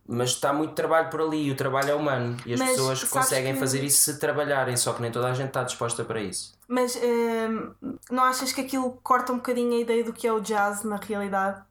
mas 0.08 0.30
está 0.32 0.54
muito 0.54 0.74
trabalho 0.76 1.10
por 1.10 1.20
ali 1.22 1.48
e 1.48 1.52
o 1.52 1.56
trabalho 1.56 1.90
é 1.92 1.96
humano 1.96 2.38
e 2.46 2.54
as 2.54 2.60
Mas 2.60 2.72
pessoas 2.72 3.04
conseguem 3.06 3.54
que- 3.54 3.60
fazer 3.60 3.84
isso 3.84 4.04
se 4.04 4.20
trabalharem, 4.20 4.78
só 4.78 4.94
que 4.94 5.02
nem 5.02 5.12
toda 5.12 5.28
a 5.28 5.34
gente 5.34 5.48
está 5.48 5.64
disposta 5.64 6.04
para 6.06 6.22
isso. 6.22 6.54
Mas 6.68 6.96
hum, 6.96 7.74
não 8.12 8.24
achas 8.24 8.52
que 8.52 8.62
aquilo 8.62 9.00
corta 9.02 9.32
um 9.34 9.38
bocadinho 9.38 9.74
a 9.78 9.80
ideia 9.82 10.04
do 10.04 10.14
que 10.14 10.28
é 10.28 10.32
o 10.34 10.40
jazz 10.40 10.84
na 10.84 10.98
realidade? 10.98 11.64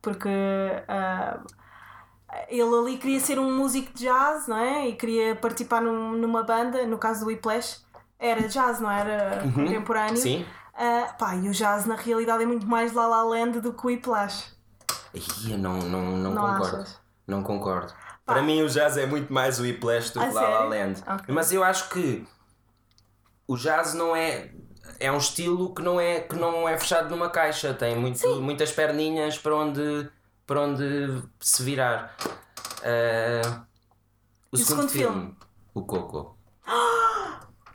Porque 0.00 0.28
ah, 0.88 1.40
ele 2.48 2.62
ali 2.74 2.96
queria 2.96 3.20
ser 3.20 3.38
um 3.38 3.54
músico 3.56 3.92
de 3.92 4.04
jazz, 4.04 4.46
não 4.46 4.56
é? 4.56 4.88
E 4.88 4.94
queria 4.96 5.36
participar 5.36 5.82
num- 5.82 6.12
numa 6.12 6.42
banda, 6.42 6.86
no 6.86 6.96
caso 6.96 7.20
do 7.20 7.26
Whiplash, 7.26 7.82
era 8.18 8.48
jazz, 8.48 8.80
não 8.80 8.90
era 8.90 9.42
contemporâneo. 9.54 10.10
Uhum. 10.14 10.16
Sim? 10.16 10.46
Ah, 10.74 11.12
pá, 11.18 11.34
e 11.36 11.46
o 11.48 11.52
jazz 11.52 11.84
na 11.84 11.96
realidade 11.96 12.42
é 12.42 12.46
muito 12.46 12.66
mais 12.66 12.92
La 12.94 13.06
La 13.06 13.22
Land 13.22 13.60
do 13.60 13.74
que 13.74 13.84
o 13.84 13.88
Whiplash. 13.88 14.50
Ih, 15.14 15.52
eu 15.52 15.58
não, 15.58 15.78
não, 15.78 16.16
não, 16.16 16.34
Não 16.34 16.40
concordo. 16.54 16.76
achas? 16.76 17.00
Não 17.26 17.42
concordo. 17.42 17.92
Para 18.24 18.42
mim 18.42 18.62
o 18.62 18.68
jazz 18.68 18.96
é 18.96 19.04
muito 19.06 19.32
mais 19.32 19.58
o 19.58 19.62
Whiplash 19.62 20.10
do 20.10 20.20
que 20.20 20.26
La 20.32 20.48
La? 20.48 20.64
Land. 20.64 21.02
Ok. 21.06 21.34
Mas 21.34 21.52
eu 21.52 21.62
acho 21.62 21.88
que 21.90 22.26
o 23.46 23.56
jazz 23.56 23.94
não 23.94 24.14
é 24.16 24.50
é 24.98 25.10
um 25.10 25.16
estilo 25.18 25.74
que 25.74 25.82
não 25.82 26.00
é 26.00 26.20
que 26.20 26.36
não 26.36 26.68
é 26.68 26.76
fechado 26.78 27.10
numa 27.10 27.28
caixa, 27.28 27.74
tem 27.74 27.96
muito, 27.96 28.40
muitas 28.40 28.70
perninhas 28.72 29.38
para 29.38 29.54
onde 29.56 30.08
para 30.46 30.60
onde 30.60 31.22
se 31.40 31.62
virar. 31.62 32.14
Ah, 32.84 33.64
o 34.52 34.56
E 34.56 34.60
o 34.60 34.64
segundo 34.64 34.88
segundo 34.88 34.88
filme, 34.90 35.14
filme? 35.20 35.36
o 35.74 35.82
Coco. 35.82 36.36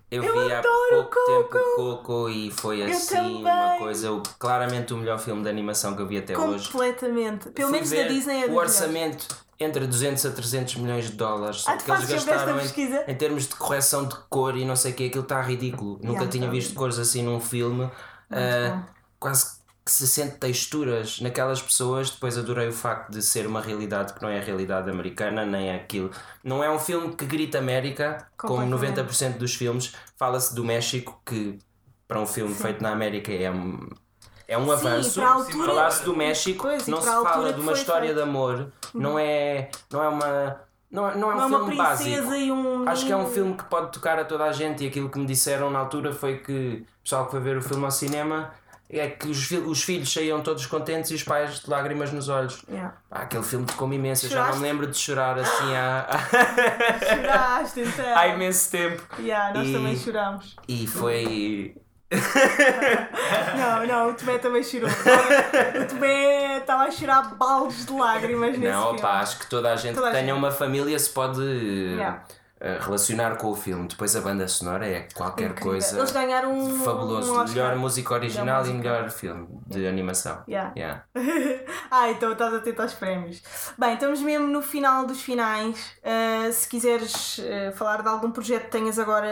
Eu, 0.10 0.24
Eu 0.24 0.34
vi 0.48 0.54
há 0.54 0.62
pouco 0.62 1.16
tempo 1.26 1.58
o 1.58 1.76
Coco 1.76 2.30
e 2.30 2.50
foi 2.50 2.82
assim 2.84 3.18
uma 3.42 3.50
também. 3.50 3.80
coisa, 3.80 4.12
o- 4.14 4.24
claramente 4.40 4.94
o 4.94 4.98
melhor 4.98 5.20
filme 5.20 5.44
de 5.44 5.50
animação 5.50 5.96
que 5.96 6.02
eu 6.02 6.08
vi 6.08 6.18
até 6.20 6.38
hoje. 6.38 6.70
Completamente. 6.72 7.50
Pelo 7.50 7.68
Fui 7.70 7.78
menos 7.80 7.90
da 7.92 8.04
Disney 8.08 8.34
é 8.36 8.46
O 8.46 8.50
melhores. 8.50 8.72
orçamento 8.72 9.28
entre 9.60 9.86
200 9.86 10.26
a 10.26 10.32
300 10.32 10.76
milhões 10.76 11.06
de 11.10 11.18
dólares 11.18 11.66
Ah, 11.68 11.76
que 11.76 11.92
eles 11.92 12.06
gastaram 12.10 12.58
em, 12.60 13.12
em 13.12 13.16
termos 13.16 13.48
de 13.48 13.56
correção 13.56 14.06
de 14.08 14.16
cor 14.30 14.56
e 14.56 14.64
não 14.64 14.76
sei 14.78 14.94
o 14.94 14.96
que, 14.96 15.08
aquilo 15.08 15.24
está 15.24 15.42
ridículo. 15.42 15.94
Nunca 15.96 16.08
Yeah, 16.10 16.28
tinha 16.32 16.46
tá 16.46 16.52
visto 16.52 16.74
cores 16.74 16.98
assim 17.00 17.24
num 17.24 17.42
filme. 17.42 17.90
Ah, 18.32 18.84
quase 19.20 19.57
que 19.88 19.94
se 19.94 20.06
sente 20.06 20.36
texturas 20.36 21.22
naquelas 21.22 21.62
pessoas. 21.62 22.10
Depois 22.10 22.38
adorei 22.38 22.68
o 22.68 22.74
facto 22.74 23.10
de 23.10 23.22
ser 23.22 23.48
uma 23.48 23.62
realidade 23.62 24.12
que 24.14 24.22
não 24.22 24.28
é 24.28 24.38
a 24.38 24.42
realidade 24.44 24.90
americana, 24.90 25.46
nem 25.46 25.70
é 25.70 25.76
aquilo. 25.76 26.12
Não 26.44 26.62
é 26.62 26.70
um 26.70 26.78
filme 26.78 27.16
que 27.16 27.26
grita 27.26 27.58
América, 27.60 28.28
como 28.38 28.70
Completamente. 28.70 29.00
90% 29.34 29.38
dos 29.38 29.56
filmes. 29.56 29.94
Fala-se 30.18 30.54
do 30.54 30.62
México, 30.62 31.22
que 31.26 31.58
para 32.06 32.20
um 32.20 32.28
filme 32.28 32.54
feito 32.54 32.84
na 32.84 32.92
América 32.92 33.32
é 33.32 33.50
um, 33.50 33.88
é 34.46 34.58
um 34.58 34.70
avanço. 34.70 35.22
Falar-se 35.22 36.04
do 36.04 36.14
México, 36.16 36.68
não 36.88 37.02
se 37.02 37.08
fala 37.08 37.54
de 37.54 37.62
uma 37.62 37.72
história 37.72 38.08
feito. 38.08 38.16
de 38.18 38.22
amor, 38.24 38.72
não 38.94 39.18
é, 39.18 39.70
não 39.90 40.04
é 40.04 40.08
uma. 40.10 40.62
Não, 40.92 41.10
é- 41.10 41.16
não 41.16 41.32
é 41.32 41.34
um 41.36 41.38
Não 41.38 41.44
é 41.44 41.46
uma 41.48 41.60
filme 41.60 41.76
princesa 41.78 42.28
básico. 42.30 42.54
um. 42.54 42.90
Acho 42.90 43.06
que 43.06 43.12
é 43.12 43.18
um 43.18 43.28
filme 43.28 43.54
que 43.56 43.64
pode 43.66 43.92
tocar 43.92 44.20
a 44.20 44.26
toda 44.26 44.44
a 44.46 44.52
gente 44.52 44.84
e 44.84 44.88
aquilo 44.88 45.10
que 45.10 45.18
me 45.20 45.26
disseram 45.26 45.70
na 45.70 45.80
altura 45.80 46.14
foi 46.14 46.38
que 46.40 46.86
o 47.00 47.04
pessoal 47.04 47.26
que 47.26 47.32
foi 47.32 47.40
ver 47.40 47.58
o 47.58 47.62
filme 47.62 47.84
ao 47.86 47.92
cinema 47.92 48.52
é 48.90 49.08
que 49.10 49.28
os, 49.28 49.52
os 49.52 49.84
filhos 49.84 50.12
saíam 50.14 50.42
todos 50.42 50.66
contentes 50.66 51.12
e 51.12 51.16
os 51.16 51.24
pais 51.24 51.60
de 51.60 51.70
lágrimas 51.70 52.12
nos 52.12 52.30
olhos. 52.30 52.62
Yeah. 52.70 52.96
Pá, 53.10 53.20
aquele 53.24 53.44
filme 53.44 53.66
tocou-me 53.66 53.96
imenso, 53.98 54.26
eu 54.28 54.30
já 54.30 54.48
não 54.48 54.56
me 54.58 54.62
lembro 54.64 54.88
de 54.88 54.98
chorar 54.98 55.38
assim 55.38 55.76
há, 55.76 56.08
Choraste 57.06 57.80
então. 57.82 58.18
há 58.18 58.28
imenso 58.28 58.72
tempo. 58.72 59.04
Yeah, 59.20 59.54
nós 59.54 59.68
E- 59.68 59.74
também 59.74 59.98
chorámos. 59.98 60.56
E 60.68 60.88
foi. 60.88 61.76
Não, 63.58 63.86
não, 63.86 64.10
o 64.12 64.14
Tomé 64.14 64.38
também 64.38 64.64
chorou. 64.64 64.90
O 64.90 65.88
Tomé 65.90 66.58
estava 66.60 66.84
a 66.84 66.92
chorar 66.92 67.36
baldes 67.36 67.86
de 67.86 67.92
lágrimas 67.92 68.58
nesse 68.58 68.72
Não, 68.72 68.84
filme. 68.84 69.00
opá, 69.00 69.20
acho 69.20 69.40
que 69.40 69.48
toda 69.50 69.74
a 69.74 69.76
gente 69.76 69.96
Toda 69.96 70.08
que 70.08 70.14
tenha 70.14 70.28
gente. 70.28 70.38
uma 70.38 70.52
família 70.52 70.98
se 70.98 71.10
pode 71.10 71.42
Yeah. 71.42 72.24
Relacionar 72.60 73.38
com 73.38 73.48
o 73.52 73.56
filme. 73.56 73.88
Depois 73.88 74.16
a 74.16 74.22
banda 74.22 74.48
sonora 74.48 74.88
é 74.88 75.08
qualquer 75.14 75.52
Incrível. 75.52 75.72
coisa. 75.72 75.98
Eles 75.98 76.12
ganharam 76.12 76.58
um. 76.58 76.80
Fabuloso. 76.84 77.34
um 77.34 77.44
melhor 77.46 77.76
música 77.76 78.14
original 78.16 78.46
Melhor 78.46 78.66
e 78.66 78.74
música. 78.74 78.90
melhor 78.94 79.10
filme 79.12 79.48
de 79.68 79.88
animação. 79.88 80.44
Yeah. 80.48 80.74
Yeah. 80.76 81.04
ah, 81.92 82.10
então 82.10 82.32
estás 82.32 82.54
atento 82.54 82.82
aos 82.82 82.94
prémios. 82.94 83.42
Bem, 83.78 83.94
estamos 83.94 84.22
mesmo 84.22 84.48
no 84.48 84.62
final 84.62 85.06
dos 85.06 85.22
finais. 85.22 85.94
Uh, 86.04 86.52
se 86.52 86.68
quiseres 86.68 87.38
uh, 87.40 87.72
falar 87.76 88.02
de 88.02 88.10
algum 88.10 88.32
projeto 88.32 88.66
que 88.66 88.72
tenhas 88.72 88.98
agora 88.98 89.28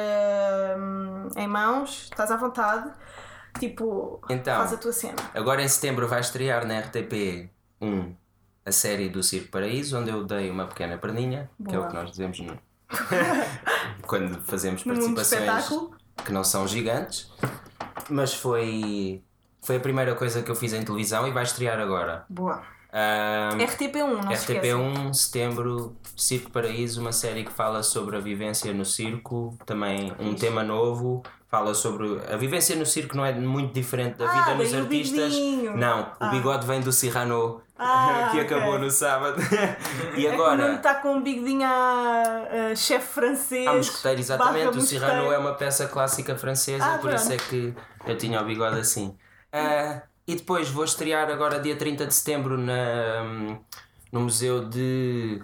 hum, 0.78 1.30
em 1.36 1.48
mãos, 1.48 2.04
estás 2.12 2.30
à 2.32 2.38
vontade. 2.38 2.92
Tipo, 3.60 4.22
Então. 4.30 4.58
faz 4.58 4.74
a 4.74 4.78
tua 4.78 4.92
cena. 4.92 5.16
Agora 5.34 5.62
em 5.64 5.68
setembro 5.68 6.08
vai 6.08 6.20
estrear 6.20 6.66
na 6.68 6.80
RTP 6.80 7.50
1 7.82 8.14
a 8.66 8.72
série 8.72 9.08
do 9.10 9.22
Circo 9.24 9.50
Paraíso, 9.50 9.98
onde 9.98 10.10
eu 10.10 10.24
dei 10.26 10.50
uma 10.50 10.66
pequena 10.68 10.98
perninha, 10.98 11.50
que 11.68 11.74
é 11.74 11.78
o 11.78 11.82
Boa. 11.82 11.88
que 11.92 11.96
nós 11.96 12.10
dizemos 12.10 12.40
no... 12.40 12.58
quando 14.06 14.40
fazemos 14.42 14.84
participações 14.84 15.70
que 16.24 16.32
não 16.32 16.44
são 16.44 16.68
gigantes. 16.68 17.32
Mas 18.10 18.34
foi, 18.34 19.22
foi 19.62 19.78
a 19.78 19.80
primeira 19.80 20.16
coisa 20.16 20.42
que 20.42 20.50
eu 20.52 20.56
fiz 20.56 20.74
em 20.74 20.84
televisão 20.84 21.28
e 21.28 21.32
vai 21.32 21.44
estrear 21.44 21.80
agora. 21.80 22.26
Boa. 22.30 22.62
Ahm, 22.94 23.58
RTP1, 23.58 24.08
não 24.24 24.28
se 24.30 24.34
esqueça. 24.54 24.62
RTP1, 24.62 25.14
setembro, 25.14 25.98
Circo 26.16 26.50
Paraíso, 26.52 27.02
uma 27.02 27.12
série 27.12 27.44
que 27.44 27.52
fala 27.52 27.84
sobre 27.84 28.16
a 28.16 28.20
vivência 28.22 28.74
no 28.74 28.86
circo, 28.86 29.58
também 29.66 30.14
um 30.18 30.34
tema 30.34 30.64
novo, 30.64 31.22
fala 31.50 31.74
sobre. 31.74 32.22
A 32.32 32.38
vivência 32.38 32.74
no 32.78 32.86
circo 32.86 33.18
não 33.18 33.26
é 33.26 33.34
muito 33.34 33.74
diferente 33.74 34.16
da 34.18 34.30
Ah, 34.32 34.34
vida 34.54 34.56
nos 34.56 34.72
o 34.74 34.78
artistas. 34.78 35.34
bigodinho. 35.34 35.76
Não, 35.76 36.04
o 36.04 36.08
Ah. 36.22 36.30
bigode 36.30 36.66
vem 36.66 36.80
do 36.80 36.92
Cyrano, 36.94 37.62
Ah, 37.78 38.30
que 38.32 38.40
acabou 38.40 38.80
no 38.80 38.90
sábado. 38.90 39.42
e 40.18 40.26
É 40.26 40.34
agora. 40.34 40.76
está 40.76 40.96
com 40.96 41.16
um 41.16 41.22
bigodinho 41.22 41.64
a, 41.66 42.72
a 42.72 42.76
chefe 42.76 43.08
francês. 43.08 43.68
Há 43.68 43.74
mosqueteiro, 43.74 44.20
exatamente. 44.22 44.78
O 44.78 44.82
Cyrano 44.82 45.32
é 45.32 45.38
uma 45.38 45.54
peça 45.56 45.88
clássica 45.88 46.36
francesa, 46.38 46.86
Ah, 46.86 46.98
por 46.98 47.14
isso 47.14 47.28
pronto. 47.28 47.42
é 47.44 47.48
que 47.50 47.76
eu 48.08 48.18
tinha 48.18 48.42
o 48.42 48.46
bigode 48.46 48.80
assim. 48.80 49.18
Ah, 49.52 50.02
e 50.28 50.36
depois 50.36 50.70
vou 50.70 50.84
estrear 50.86 51.30
agora 51.30 51.60
dia 51.60 51.76
30 51.76 52.06
de 52.08 52.14
setembro 52.14 52.58
na, 52.58 53.24
no 54.12 54.22
Museu 54.22 54.68
de. 54.70 55.42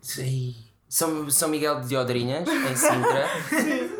Sei. 0.00 0.56
São, 0.88 1.30
São 1.30 1.48
Miguel 1.48 1.80
de 1.80 1.96
Odrinhas, 1.96 2.46
em 2.46 2.76
Sintra. 2.76 3.26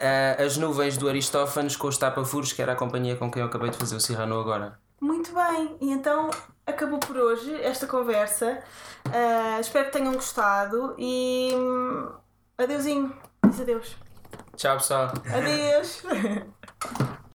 Ah, 0.00 0.42
as 0.42 0.56
nuvens 0.56 0.96
do 0.96 1.08
Aristófanes 1.08 1.76
com 1.76 1.86
os 1.88 1.96
tapafuros, 1.96 2.52
que 2.52 2.60
era 2.60 2.72
a 2.72 2.76
companhia 2.76 3.16
com 3.16 3.30
quem 3.30 3.40
eu 3.42 3.48
acabei 3.48 3.70
de 3.70 3.76
fazer 3.76 3.96
o 3.96 4.00
Cyrano 4.00 4.38
agora. 4.38 4.78
Muito 5.00 5.32
bem, 5.34 5.76
e 5.80 5.90
então 5.92 6.30
acabou 6.66 6.98
por 6.98 7.16
hoje 7.16 7.54
esta 7.62 7.86
conversa. 7.86 8.62
Ah, 9.12 9.58
espero 9.60 9.86
que 9.86 9.92
tenham 9.92 10.12
gostado 10.12 10.94
e. 10.98 11.50
hum, 11.54 12.08
Adeusinho. 12.56 13.14
Diz 13.46 13.60
adeus. 13.60 13.96
Tchau, 14.56 14.76
pessoal. 14.76 15.12
Adeus. 15.32 16.02